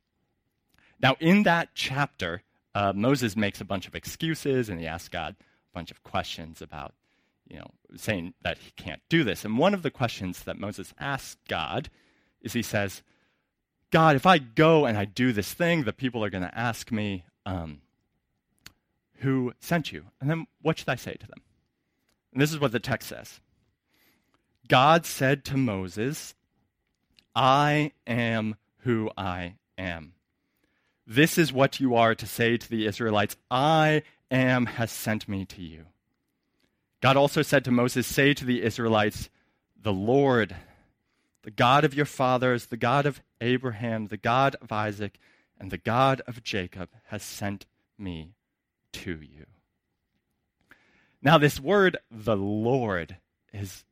Now, 1.01 1.15
in 1.19 1.43
that 1.43 1.69
chapter, 1.73 2.43
uh, 2.75 2.93
Moses 2.95 3.35
makes 3.35 3.61
a 3.61 3.65
bunch 3.65 3.87
of 3.87 3.95
excuses 3.95 4.69
and 4.69 4.79
he 4.79 4.87
asks 4.87 5.09
God 5.09 5.35
a 5.39 5.77
bunch 5.77 5.91
of 5.91 6.03
questions 6.03 6.61
about, 6.61 6.93
you 7.47 7.57
know, 7.57 7.71
saying 7.95 8.33
that 8.43 8.57
he 8.57 8.71
can't 8.71 9.01
do 9.09 9.23
this. 9.23 9.43
And 9.45 9.57
one 9.57 9.73
of 9.73 9.83
the 9.83 9.91
questions 9.91 10.43
that 10.43 10.59
Moses 10.59 10.93
asks 10.99 11.37
God 11.47 11.89
is 12.41 12.53
he 12.53 12.61
says, 12.61 13.01
God, 13.91 14.15
if 14.15 14.25
I 14.25 14.37
go 14.37 14.85
and 14.85 14.97
I 14.97 15.05
do 15.05 15.33
this 15.33 15.53
thing, 15.53 15.83
the 15.83 15.93
people 15.93 16.23
are 16.23 16.29
going 16.29 16.43
to 16.43 16.57
ask 16.57 16.91
me, 16.91 17.23
um, 17.45 17.81
who 19.19 19.53
sent 19.59 19.91
you? 19.91 20.05
And 20.21 20.29
then 20.29 20.47
what 20.61 20.77
should 20.77 20.89
I 20.89 20.95
say 20.95 21.13
to 21.13 21.27
them? 21.27 21.41
And 22.31 22.41
this 22.41 22.51
is 22.51 22.59
what 22.59 22.71
the 22.71 22.79
text 22.79 23.09
says 23.09 23.39
God 24.67 25.05
said 25.05 25.43
to 25.45 25.57
Moses, 25.57 26.35
I 27.35 27.91
am 28.05 28.55
who 28.79 29.09
I 29.17 29.55
am. 29.77 30.13
This 31.11 31.39
is 31.39 31.51
what 31.51 31.79
you 31.79 31.95
are 31.95 32.13
to 32.13 32.27
say 32.27 32.55
to 32.55 32.69
the 32.69 32.85
Israelites 32.85 33.35
I 33.49 34.03
am 34.29 34.67
has 34.67 34.91
sent 34.91 35.27
me 35.27 35.43
to 35.45 35.59
you. 35.63 35.87
God 37.01 37.17
also 37.17 37.41
said 37.41 37.65
to 37.65 37.71
Moses, 37.71 38.05
Say 38.05 38.35
to 38.35 38.45
the 38.45 38.61
Israelites, 38.61 39.31
The 39.75 39.91
Lord, 39.91 40.55
the 41.41 41.49
God 41.49 41.83
of 41.83 41.95
your 41.95 42.05
fathers, 42.05 42.67
the 42.67 42.77
God 42.77 43.07
of 43.07 43.23
Abraham, 43.41 44.05
the 44.05 44.17
God 44.17 44.55
of 44.61 44.71
Isaac, 44.71 45.17
and 45.59 45.71
the 45.71 45.79
God 45.79 46.21
of 46.27 46.43
Jacob, 46.43 46.89
has 47.05 47.23
sent 47.23 47.65
me 47.97 48.35
to 48.93 49.19
you. 49.19 49.47
Now, 51.23 51.39
this 51.39 51.59
word, 51.59 51.97
the 52.11 52.37
Lord, 52.37 53.17
is 53.51 53.83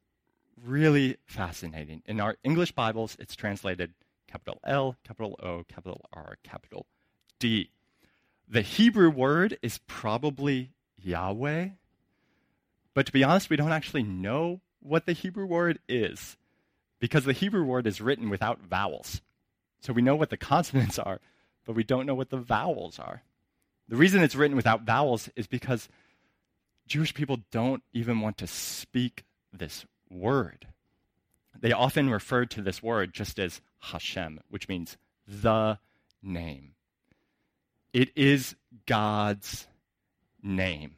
really 0.64 1.18
fascinating. 1.26 2.04
In 2.06 2.20
our 2.20 2.36
English 2.44 2.74
Bibles, 2.74 3.18
it's 3.20 3.36
translated 3.36 3.96
capital 4.28 4.60
L, 4.64 4.98
capital 5.04 5.36
O, 5.42 5.64
capital 5.68 6.06
R, 6.14 6.38
capital 6.44 6.86
D. 7.40 7.70
The 8.48 8.62
Hebrew 8.62 9.10
word 9.10 9.58
is 9.62 9.80
probably 9.88 10.72
Yahweh, 11.02 11.70
but 12.94 13.06
to 13.06 13.12
be 13.12 13.24
honest, 13.24 13.50
we 13.50 13.58
don't 13.58 13.72
actually 13.72 14.04
know 14.04 14.62
what 14.80 15.06
the 15.06 15.14
Hebrew 15.14 15.46
word 15.46 15.80
is 15.88 16.38
because 17.00 17.26
the 17.26 17.34
Hebrew 17.34 17.64
word 17.64 17.86
is 17.86 18.02
written 18.02 18.30
without 18.30 18.62
vowels. 18.62 19.22
So 19.82 19.94
we 19.94 20.02
know 20.02 20.16
what 20.16 20.30
the 20.30 20.38
consonants 20.54 20.98
are, 20.98 21.20
but 21.66 21.76
we 21.76 21.84
don't 21.84 22.06
know 22.06 22.16
what 22.16 22.30
the 22.30 22.38
vowels 22.38 23.00
are. 23.00 23.24
The 23.90 23.96
reason 23.96 24.22
it's 24.22 24.36
written 24.36 24.58
without 24.58 24.84
vowels 24.84 25.30
is 25.36 25.48
because 25.48 25.90
Jewish 26.88 27.14
people 27.14 27.40
don't 27.52 27.84
even 27.94 28.22
want 28.22 28.38
to 28.40 28.48
speak 28.48 29.26
this 29.54 29.86
word. 30.10 30.68
They 31.60 31.72
often 31.72 32.10
refer 32.10 32.46
to 32.46 32.62
this 32.62 32.84
word 32.84 33.14
just 33.14 33.40
as 33.40 33.62
Hashem, 33.80 34.42
which 34.50 34.68
means 34.68 34.98
the 35.28 35.80
name. 36.22 36.74
It 37.94 38.10
is 38.16 38.56
God's 38.86 39.68
name. 40.44 40.96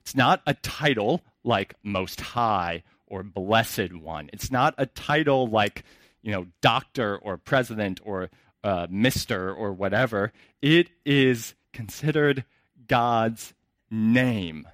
It's 0.00 0.16
not 0.16 0.42
a 0.46 0.54
title 0.54 1.22
like 1.44 1.74
Most 1.82 2.20
High 2.20 2.82
or 3.06 3.22
Blessed 3.22 3.92
One. 3.92 4.30
It's 4.32 4.50
not 4.50 4.74
a 4.78 4.86
title 4.86 5.46
like, 5.46 5.84
you 6.22 6.32
know, 6.32 6.46
Doctor 6.60 7.16
or 7.16 7.36
President 7.36 8.00
or 8.04 8.30
uh, 8.64 8.86
Mister 8.90 9.52
or 9.52 9.72
whatever. 9.72 10.32
It 10.60 10.90
is 11.04 11.54
considered 11.72 12.44
God's 12.88 13.54
name, 13.90 14.66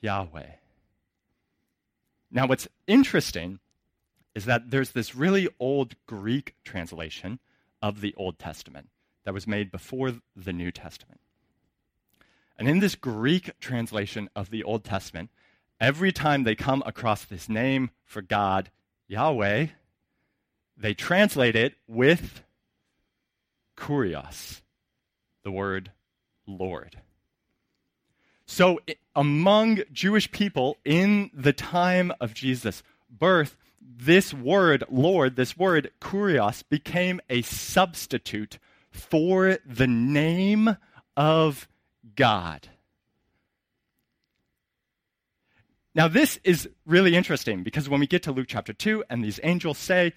Yahweh. 0.00 0.50
Now, 2.30 2.46
what's 2.46 2.68
interesting 2.86 3.60
is 4.34 4.44
that 4.46 4.70
there's 4.70 4.90
this 4.90 5.14
really 5.14 5.48
old 5.58 5.94
Greek 6.06 6.54
translation 6.64 7.38
of 7.80 8.00
the 8.00 8.14
Old 8.16 8.38
Testament 8.38 8.88
that 9.26 9.34
was 9.34 9.46
made 9.46 9.72
before 9.72 10.14
the 10.36 10.52
New 10.52 10.70
Testament. 10.70 11.20
And 12.56 12.68
in 12.68 12.78
this 12.78 12.94
Greek 12.94 13.58
translation 13.58 14.30
of 14.36 14.50
the 14.50 14.62
Old 14.62 14.84
Testament, 14.84 15.30
every 15.80 16.12
time 16.12 16.44
they 16.44 16.54
come 16.54 16.82
across 16.86 17.24
this 17.24 17.48
name 17.48 17.90
for 18.04 18.22
God, 18.22 18.70
Yahweh, 19.08 19.66
they 20.76 20.94
translate 20.94 21.56
it 21.56 21.74
with 21.88 22.42
kurios, 23.76 24.62
the 25.42 25.50
word 25.50 25.90
Lord. 26.46 27.00
So, 28.46 28.78
among 29.16 29.80
Jewish 29.92 30.30
people 30.30 30.76
in 30.84 31.32
the 31.34 31.52
time 31.52 32.12
of 32.20 32.32
Jesus' 32.32 32.84
birth, 33.10 33.56
this 33.80 34.32
word, 34.32 34.84
Lord, 34.88 35.34
this 35.34 35.56
word, 35.56 35.90
kurios, 36.00 36.62
became 36.68 37.20
a 37.28 37.42
substitute 37.42 38.60
for 38.96 39.58
the 39.64 39.86
name 39.86 40.76
of 41.16 41.68
God. 42.14 42.68
Now, 45.94 46.08
this 46.08 46.38
is 46.44 46.68
really 46.84 47.16
interesting 47.16 47.62
because 47.62 47.88
when 47.88 48.00
we 48.00 48.06
get 48.06 48.24
to 48.24 48.32
Luke 48.32 48.48
chapter 48.48 48.74
2, 48.74 49.04
and 49.08 49.24
these 49.24 49.40
angels 49.42 49.78
say, 49.78 50.12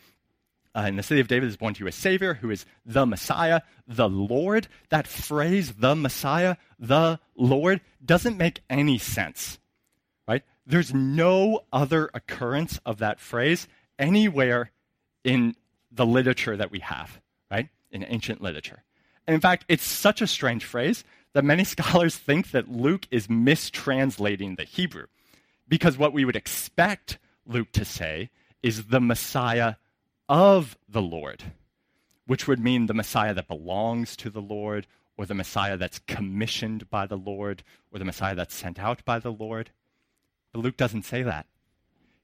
uh, 0.76 0.86
in 0.88 0.98
the 0.98 1.04
city 1.04 1.22
of 1.22 1.28
David 1.28 1.48
is 1.48 1.58
born 1.58 1.74
to 1.74 1.80
you 1.80 1.88
a 1.88 1.92
Savior 1.92 2.36
who 2.36 2.50
is 2.50 2.66
the 2.86 3.06
Messiah, 3.06 3.62
the 3.88 4.10
Lord. 4.10 4.68
That 4.90 5.08
phrase, 5.08 5.74
the 5.74 5.96
Messiah, 5.96 6.58
the 6.78 7.20
Lord, 7.36 7.82
doesn't 8.04 8.38
make 8.38 8.62
any 8.70 8.98
sense, 8.98 9.58
right? 10.28 10.44
There's 10.66 10.94
no 10.94 11.62
other 11.72 12.10
occurrence 12.14 12.80
of 12.86 13.00
that 13.00 13.20
phrase 13.20 13.68
anywhere 13.98 14.72
in 15.24 15.56
the 15.92 16.06
literature 16.06 16.56
that 16.58 16.72
we 16.72 16.80
have, 16.80 17.20
right? 17.50 17.70
In 17.92 18.06
ancient 18.08 18.42
literature. 18.42 18.84
And 19.28 19.36
in 19.36 19.42
fact, 19.42 19.66
it's 19.68 19.84
such 19.84 20.22
a 20.22 20.28
strange 20.28 20.66
phrase 20.66 21.04
that 21.34 21.46
many 21.46 21.64
scholars 21.76 22.18
think 22.18 22.52
that 22.52 22.72
Luke 22.72 23.08
is 23.12 23.28
mistranslating 23.28 24.58
the 24.58 24.64
Hebrew. 24.64 25.06
Because 25.68 25.98
what 25.98 26.14
we 26.14 26.26
would 26.26 26.36
expect 26.36 27.20
Luke 27.46 27.72
to 27.74 27.86
say 27.86 28.30
is 28.64 28.86
the 28.86 29.00
Messiah 29.00 29.76
of 30.28 30.78
the 30.88 31.02
Lord, 31.02 31.44
which 32.26 32.48
would 32.48 32.60
mean 32.60 32.86
the 32.86 32.94
Messiah 32.94 33.34
that 33.34 33.48
belongs 33.48 34.16
to 34.18 34.30
the 34.30 34.42
Lord, 34.42 34.88
or 35.18 35.26
the 35.26 35.34
Messiah 35.34 35.78
that's 35.78 36.00
commissioned 36.00 36.90
by 36.90 37.06
the 37.06 37.18
Lord, 37.18 37.64
or 37.92 38.00
the 38.00 38.06
Messiah 38.06 38.36
that's 38.36 38.56
sent 38.56 38.80
out 38.80 39.06
by 39.06 39.20
the 39.20 39.32
Lord. 39.32 39.72
But 40.52 40.62
Luke 40.62 40.78
doesn't 40.78 41.04
say 41.04 41.24
that. 41.24 41.46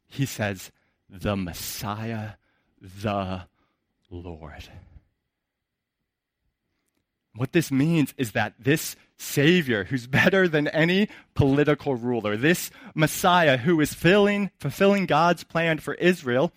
He 0.08 0.26
says, 0.26 0.72
the 1.10 1.36
Messiah, 1.36 2.32
the 2.82 3.44
Lord. 4.10 4.70
What 7.36 7.52
this 7.52 7.72
means 7.72 8.14
is 8.18 8.32
that 8.32 8.54
this 8.60 8.96
Savior, 9.18 9.86
who's 9.86 10.08
better 10.08 10.48
than 10.48 10.68
any 10.70 11.10
political 11.34 11.96
ruler, 11.96 12.38
this 12.38 12.72
Messiah 12.94 13.58
who 13.58 13.80
is 13.82 13.94
filling, 13.94 14.52
fulfilling 14.60 15.06
God's 15.06 15.44
plan 15.44 15.80
for 15.80 15.94
Israel, 15.96 16.52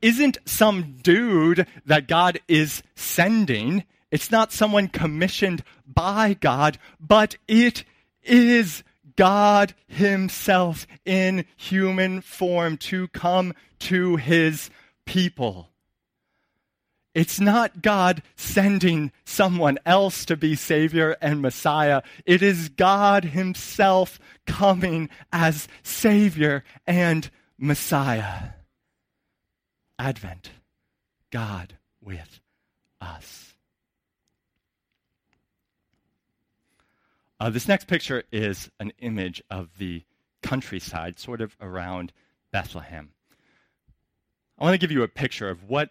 isn't 0.00 0.38
some 0.44 0.96
dude 1.02 1.66
that 1.86 2.06
God 2.06 2.40
is 2.46 2.82
sending. 2.94 3.84
It's 4.10 4.30
not 4.30 4.52
someone 4.52 4.88
commissioned 4.88 5.64
by 5.86 6.34
God, 6.34 6.78
but 7.00 7.36
it 7.48 7.84
is 8.22 8.84
God 9.16 9.74
Himself 9.88 10.86
in 11.04 11.44
human 11.56 12.20
form 12.20 12.76
to 12.78 13.08
come 13.08 13.54
to 13.80 14.16
His 14.16 14.70
people. 15.04 15.71
It's 17.14 17.38
not 17.38 17.82
God 17.82 18.22
sending 18.36 19.12
someone 19.24 19.78
else 19.84 20.24
to 20.24 20.36
be 20.36 20.54
Savior 20.54 21.16
and 21.20 21.42
Messiah. 21.42 22.02
It 22.24 22.42
is 22.42 22.70
God 22.70 23.24
Himself 23.24 24.18
coming 24.46 25.10
as 25.30 25.68
Savior 25.82 26.64
and 26.86 27.30
Messiah. 27.58 28.50
Advent, 29.98 30.50
God 31.30 31.74
with 32.00 32.40
us. 33.00 33.54
Uh, 37.38 37.50
this 37.50 37.68
next 37.68 37.88
picture 37.88 38.22
is 38.32 38.70
an 38.80 38.92
image 39.00 39.42
of 39.50 39.68
the 39.78 40.02
countryside, 40.42 41.18
sort 41.18 41.40
of 41.40 41.56
around 41.60 42.12
Bethlehem. 42.52 43.10
I 44.58 44.64
want 44.64 44.74
to 44.74 44.78
give 44.78 44.92
you 44.92 45.02
a 45.02 45.08
picture 45.08 45.50
of 45.50 45.68
what 45.68 45.90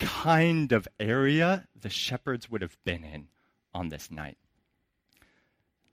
kind 0.00 0.72
of 0.72 0.88
area 0.98 1.68
the 1.78 1.90
shepherds 1.90 2.50
would 2.50 2.62
have 2.62 2.76
been 2.84 3.04
in 3.04 3.28
on 3.72 3.90
this 3.90 4.10
night. 4.10 4.38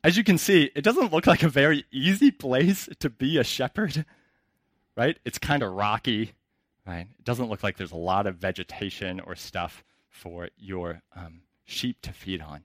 As 0.03 0.17
you 0.17 0.23
can 0.23 0.37
see, 0.37 0.71
it 0.75 0.83
doesn't 0.83 1.11
look 1.11 1.27
like 1.27 1.43
a 1.43 1.49
very 1.49 1.85
easy 1.91 2.31
place 2.31 2.87
to 2.99 3.09
be 3.09 3.37
a 3.37 3.43
shepherd, 3.43 4.05
right? 4.95 5.17
It's 5.25 5.37
kind 5.37 5.61
of 5.61 5.73
rocky, 5.73 6.33
right? 6.85 7.07
It 7.19 7.25
doesn't 7.25 7.49
look 7.49 7.61
like 7.61 7.77
there's 7.77 7.91
a 7.91 7.97
lot 7.97 8.25
of 8.25 8.35
vegetation 8.35 9.19
or 9.19 9.35
stuff 9.35 9.83
for 10.09 10.49
your 10.57 11.01
um, 11.15 11.41
sheep 11.65 12.01
to 12.03 12.13
feed 12.13 12.41
on. 12.41 12.63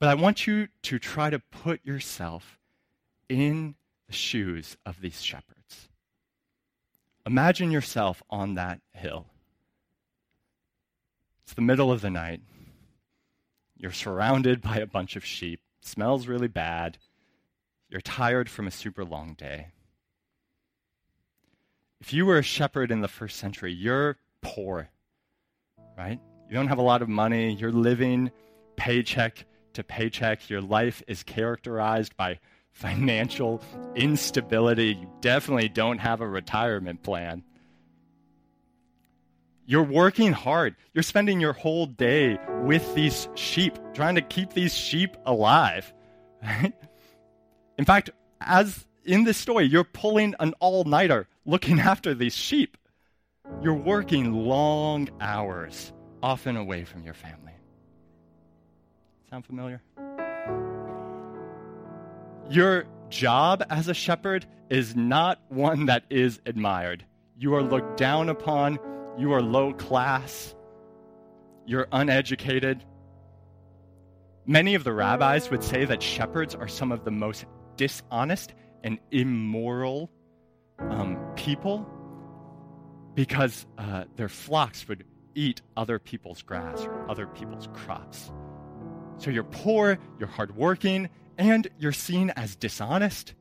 But 0.00 0.08
I 0.08 0.14
want 0.14 0.46
you 0.46 0.68
to 0.82 0.98
try 0.98 1.30
to 1.30 1.38
put 1.38 1.84
yourself 1.84 2.58
in 3.28 3.74
the 4.06 4.12
shoes 4.12 4.76
of 4.84 5.00
these 5.00 5.22
shepherds. 5.22 5.88
Imagine 7.26 7.70
yourself 7.70 8.22
on 8.30 8.54
that 8.54 8.80
hill 8.92 9.26
it's 11.48 11.54
the 11.54 11.62
middle 11.62 11.90
of 11.90 12.02
the 12.02 12.10
night. 12.10 12.42
You're 13.78 13.90
surrounded 13.90 14.60
by 14.60 14.76
a 14.80 14.86
bunch 14.86 15.16
of 15.16 15.24
sheep. 15.24 15.62
It 15.80 15.88
smells 15.88 16.26
really 16.26 16.46
bad. 16.46 16.98
You're 17.88 18.02
tired 18.02 18.50
from 18.50 18.66
a 18.66 18.70
super 18.70 19.02
long 19.02 19.32
day. 19.32 19.68
If 22.02 22.12
you 22.12 22.26
were 22.26 22.36
a 22.36 22.42
shepherd 22.42 22.90
in 22.90 23.00
the 23.00 23.08
first 23.08 23.38
century, 23.38 23.72
you're 23.72 24.18
poor, 24.42 24.90
right? 25.96 26.20
You 26.50 26.54
don't 26.54 26.68
have 26.68 26.76
a 26.76 26.82
lot 26.82 27.00
of 27.00 27.08
money. 27.08 27.54
You're 27.54 27.72
living 27.72 28.30
paycheck 28.76 29.46
to 29.72 29.82
paycheck. 29.82 30.50
Your 30.50 30.60
life 30.60 31.02
is 31.08 31.22
characterized 31.22 32.14
by 32.14 32.40
financial 32.72 33.62
instability. 33.94 34.98
You 35.00 35.10
definitely 35.22 35.70
don't 35.70 35.98
have 35.98 36.20
a 36.20 36.28
retirement 36.28 37.02
plan. 37.02 37.42
You're 39.70 39.82
working 39.82 40.32
hard. 40.32 40.76
You're 40.94 41.02
spending 41.02 41.40
your 41.40 41.52
whole 41.52 41.84
day 41.84 42.38
with 42.62 42.94
these 42.94 43.28
sheep, 43.34 43.78
trying 43.92 44.14
to 44.14 44.22
keep 44.22 44.54
these 44.54 44.74
sheep 44.74 45.14
alive. 45.26 45.92
Right? 46.42 46.72
In 47.76 47.84
fact, 47.84 48.10
as 48.40 48.86
in 49.04 49.24
this 49.24 49.36
story, 49.36 49.64
you're 49.64 49.82
pulling 49.82 50.36
an 50.38 50.54
all 50.60 50.84
nighter 50.84 51.26
looking 51.44 51.80
after 51.92 52.14
these 52.14 52.34
sheep. 52.34 52.78
You're 53.60 53.74
working 53.74 54.32
long 54.32 55.10
hours, 55.20 55.92
often 56.22 56.56
away 56.56 56.84
from 56.84 57.02
your 57.02 57.14
family. 57.14 57.52
Sound 59.28 59.44
familiar? 59.44 59.82
Your 62.48 62.86
job 63.10 63.64
as 63.68 63.88
a 63.88 63.94
shepherd 63.94 64.46
is 64.70 64.94
not 64.94 65.40
one 65.48 65.86
that 65.86 66.04
is 66.08 66.40
admired. 66.46 67.04
You 67.36 67.54
are 67.56 67.62
looked 67.62 67.96
down 67.98 68.28
upon 68.28 68.78
you 69.18 69.32
are 69.32 69.42
low 69.42 69.72
class, 69.74 70.54
you're 71.66 71.88
uneducated. 71.92 72.84
Many 74.46 74.74
of 74.74 74.84
the 74.84 74.92
rabbis 74.92 75.50
would 75.50 75.62
say 75.62 75.84
that 75.84 76.02
shepherds 76.02 76.54
are 76.54 76.68
some 76.68 76.92
of 76.92 77.04
the 77.04 77.10
most 77.10 77.44
dishonest 77.76 78.54
and 78.84 78.98
immoral 79.10 80.10
um, 80.78 81.18
people 81.34 81.86
because 83.14 83.66
uh, 83.76 84.04
their 84.16 84.28
flocks 84.28 84.86
would 84.86 85.04
eat 85.34 85.60
other 85.76 85.98
people's 85.98 86.42
grass 86.42 86.82
or 86.84 87.10
other 87.10 87.26
people's 87.26 87.68
crops. 87.74 88.30
So 89.18 89.30
you're 89.30 89.42
poor, 89.42 89.98
you're 90.18 90.28
hardworking, 90.28 91.10
and 91.36 91.66
you're 91.78 91.92
seen 91.92 92.30
as 92.30 92.54
dishonest. 92.54 93.34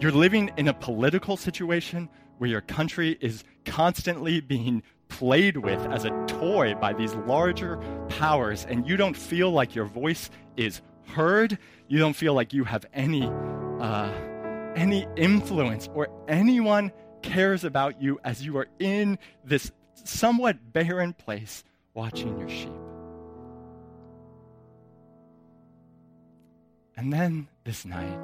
You're 0.00 0.12
living 0.12 0.50
in 0.56 0.68
a 0.68 0.74
political 0.74 1.36
situation 1.36 2.08
where 2.38 2.48
your 2.48 2.60
country 2.60 3.16
is 3.20 3.44
constantly 3.64 4.40
being 4.40 4.82
played 5.08 5.56
with 5.56 5.80
as 5.86 6.04
a 6.04 6.10
toy 6.26 6.74
by 6.74 6.92
these 6.92 7.14
larger 7.14 7.78
powers, 8.08 8.64
and 8.68 8.86
you 8.88 8.96
don't 8.96 9.16
feel 9.16 9.50
like 9.50 9.74
your 9.74 9.84
voice 9.84 10.30
is 10.56 10.80
heard, 11.06 11.58
you 11.88 11.98
don't 11.98 12.14
feel 12.14 12.34
like 12.34 12.52
you 12.52 12.64
have 12.64 12.84
any, 12.92 13.26
uh, 13.26 14.10
any 14.76 15.06
influence 15.16 15.88
or 15.94 16.08
anyone 16.28 16.92
cares 17.22 17.64
about 17.64 18.00
you 18.00 18.20
as 18.24 18.44
you 18.44 18.56
are 18.58 18.68
in 18.78 19.18
this 19.44 19.72
somewhat 20.04 20.72
barren 20.72 21.12
place 21.12 21.64
watching 21.94 22.38
your 22.38 22.48
sheep. 22.48 22.72
And 26.96 27.12
then 27.12 27.48
this 27.64 27.84
night, 27.84 28.18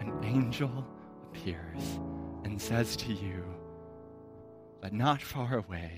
an 0.00 0.12
angel 0.24 0.86
appears 1.24 2.00
and 2.44 2.60
says 2.60 2.96
to 2.96 3.12
you 3.12 3.44
that 4.80 4.92
not 4.92 5.20
far 5.22 5.58
away 5.58 5.92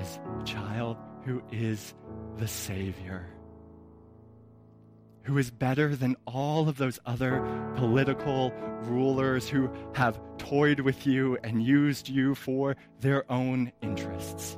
is 0.00 0.18
a 0.40 0.44
child 0.44 0.96
who 1.24 1.42
is 1.50 1.94
the 2.36 2.48
Savior, 2.48 3.26
who 5.22 5.38
is 5.38 5.50
better 5.50 5.96
than 5.96 6.16
all 6.26 6.68
of 6.68 6.76
those 6.76 6.98
other 7.06 7.40
political 7.76 8.52
rulers 8.82 9.48
who 9.48 9.70
have 9.94 10.20
toyed 10.38 10.80
with 10.80 11.06
you 11.06 11.38
and 11.42 11.62
used 11.62 12.08
you 12.08 12.34
for 12.34 12.76
their 13.00 13.30
own 13.30 13.72
interests 13.82 14.56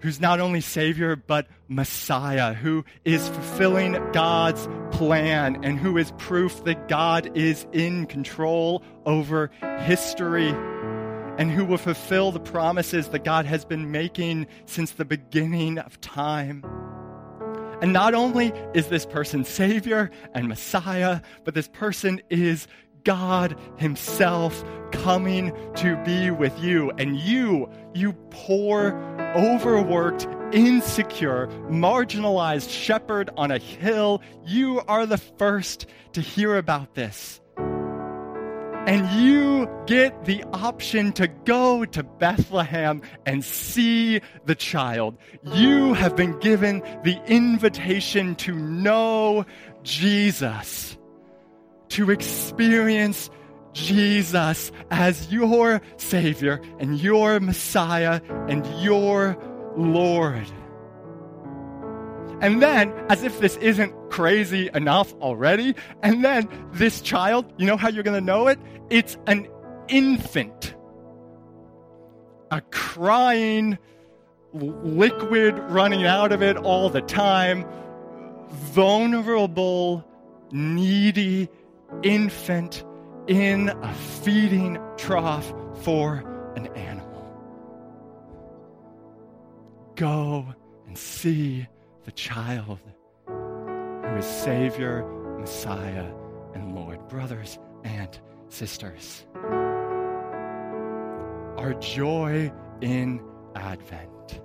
who's 0.00 0.20
not 0.20 0.40
only 0.40 0.60
Savior, 0.60 1.14
but 1.14 1.46
Messiah, 1.68 2.52
who 2.52 2.84
is 3.04 3.28
fulfilling 3.28 3.92
God's 4.12 4.66
plan 5.00 5.58
and 5.64 5.78
who 5.78 5.96
is 5.96 6.12
proof 6.18 6.62
that 6.64 6.86
God 6.86 7.34
is 7.34 7.66
in 7.72 8.04
control 8.04 8.82
over 9.06 9.50
history 9.78 10.50
and 11.38 11.50
who 11.50 11.64
will 11.64 11.78
fulfill 11.78 12.32
the 12.32 12.38
promises 12.38 13.08
that 13.08 13.24
God 13.24 13.46
has 13.46 13.64
been 13.64 13.90
making 13.90 14.46
since 14.66 14.90
the 14.90 15.06
beginning 15.06 15.78
of 15.78 15.98
time. 16.02 16.62
And 17.80 17.94
not 17.94 18.12
only 18.12 18.52
is 18.74 18.88
this 18.88 19.06
person 19.06 19.42
Savior 19.42 20.10
and 20.34 20.48
Messiah, 20.48 21.22
but 21.44 21.54
this 21.54 21.68
person 21.68 22.20
is 22.28 22.68
God 23.04 23.56
Himself 23.76 24.64
coming 24.92 25.52
to 25.76 25.96
be 26.04 26.30
with 26.30 26.58
you. 26.60 26.90
And 26.98 27.16
you, 27.18 27.70
you 27.94 28.12
poor, 28.30 28.94
overworked, 29.36 30.26
insecure, 30.52 31.46
marginalized 31.68 32.70
shepherd 32.70 33.30
on 33.36 33.50
a 33.50 33.58
hill, 33.58 34.22
you 34.44 34.80
are 34.88 35.06
the 35.06 35.18
first 35.18 35.86
to 36.12 36.20
hear 36.20 36.56
about 36.56 36.94
this. 36.94 37.40
And 38.86 39.08
you 39.22 39.68
get 39.86 40.24
the 40.24 40.42
option 40.52 41.12
to 41.12 41.28
go 41.28 41.84
to 41.84 42.02
Bethlehem 42.02 43.02
and 43.26 43.44
see 43.44 44.20
the 44.46 44.54
child. 44.54 45.18
You 45.44 45.92
have 45.92 46.16
been 46.16 46.38
given 46.40 46.80
the 47.04 47.20
invitation 47.26 48.34
to 48.36 48.52
know 48.52 49.44
Jesus, 49.82 50.96
to 51.90 52.10
experience 52.10 53.30
Jesus 53.72 54.72
as 54.90 55.32
your 55.32 55.80
Savior 55.96 56.60
and 56.78 56.98
your 56.98 57.38
Messiah 57.40 58.20
and 58.48 58.66
your 58.82 59.36
Lord. 59.76 60.50
And 62.40 62.62
then, 62.62 62.92
as 63.10 63.22
if 63.22 63.38
this 63.38 63.56
isn't 63.58 63.92
crazy 64.10 64.70
enough 64.72 65.12
already, 65.20 65.74
and 66.02 66.24
then 66.24 66.48
this 66.72 67.02
child, 67.02 67.52
you 67.58 67.66
know 67.66 67.76
how 67.76 67.88
you're 67.88 68.02
going 68.02 68.18
to 68.18 68.24
know 68.24 68.48
it? 68.48 68.58
It's 68.88 69.18
an 69.26 69.46
infant. 69.88 70.74
A 72.50 72.62
crying, 72.70 73.78
liquid 74.52 75.58
running 75.70 76.06
out 76.06 76.32
of 76.32 76.42
it 76.42 76.56
all 76.56 76.88
the 76.88 77.02
time, 77.02 77.66
vulnerable, 78.48 80.04
needy 80.50 81.48
infant 82.02 82.84
in 83.26 83.68
a 83.68 83.94
feeding 83.94 84.78
trough 84.96 85.52
for 85.82 86.24
an 86.56 86.66
animal. 86.76 87.06
Go 89.96 90.46
and 90.86 90.96
see 90.96 91.66
the 92.04 92.12
child 92.12 92.80
who 93.26 94.16
is 94.16 94.26
Savior, 94.26 95.04
Messiah, 95.38 96.10
and 96.54 96.74
Lord. 96.74 97.06
Brothers 97.08 97.58
and 97.84 98.18
sisters, 98.48 99.26
our 101.56 101.74
joy 101.80 102.50
in 102.80 103.20
Advent 103.54 104.40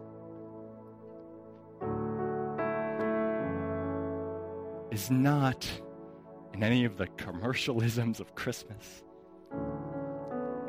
is 4.92 5.10
not 5.10 5.68
in 6.56 6.64
any 6.64 6.86
of 6.86 6.98
the 6.98 7.08
commercialisms 7.08 8.22
of 8.22 8.34
Christmas. 8.36 9.04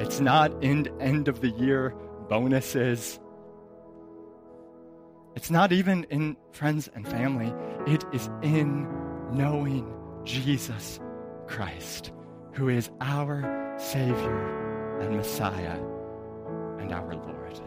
It's 0.00 0.20
not 0.20 0.64
in 0.64 0.88
end 1.00 1.28
of 1.28 1.40
the 1.40 1.50
year 1.50 1.94
bonuses. 2.28 3.20
It's 5.36 5.50
not 5.50 5.70
even 5.70 6.04
in 6.10 6.36
friends 6.50 6.90
and 6.94 7.06
family. 7.06 7.54
It 7.86 8.04
is 8.12 8.28
in 8.42 8.88
knowing 9.32 9.94
Jesus 10.24 10.98
Christ, 11.46 12.10
who 12.54 12.68
is 12.68 12.90
our 13.00 13.76
Savior 13.78 14.98
and 15.00 15.16
Messiah 15.16 15.78
and 16.80 16.92
our 16.92 17.14
Lord. 17.14 17.60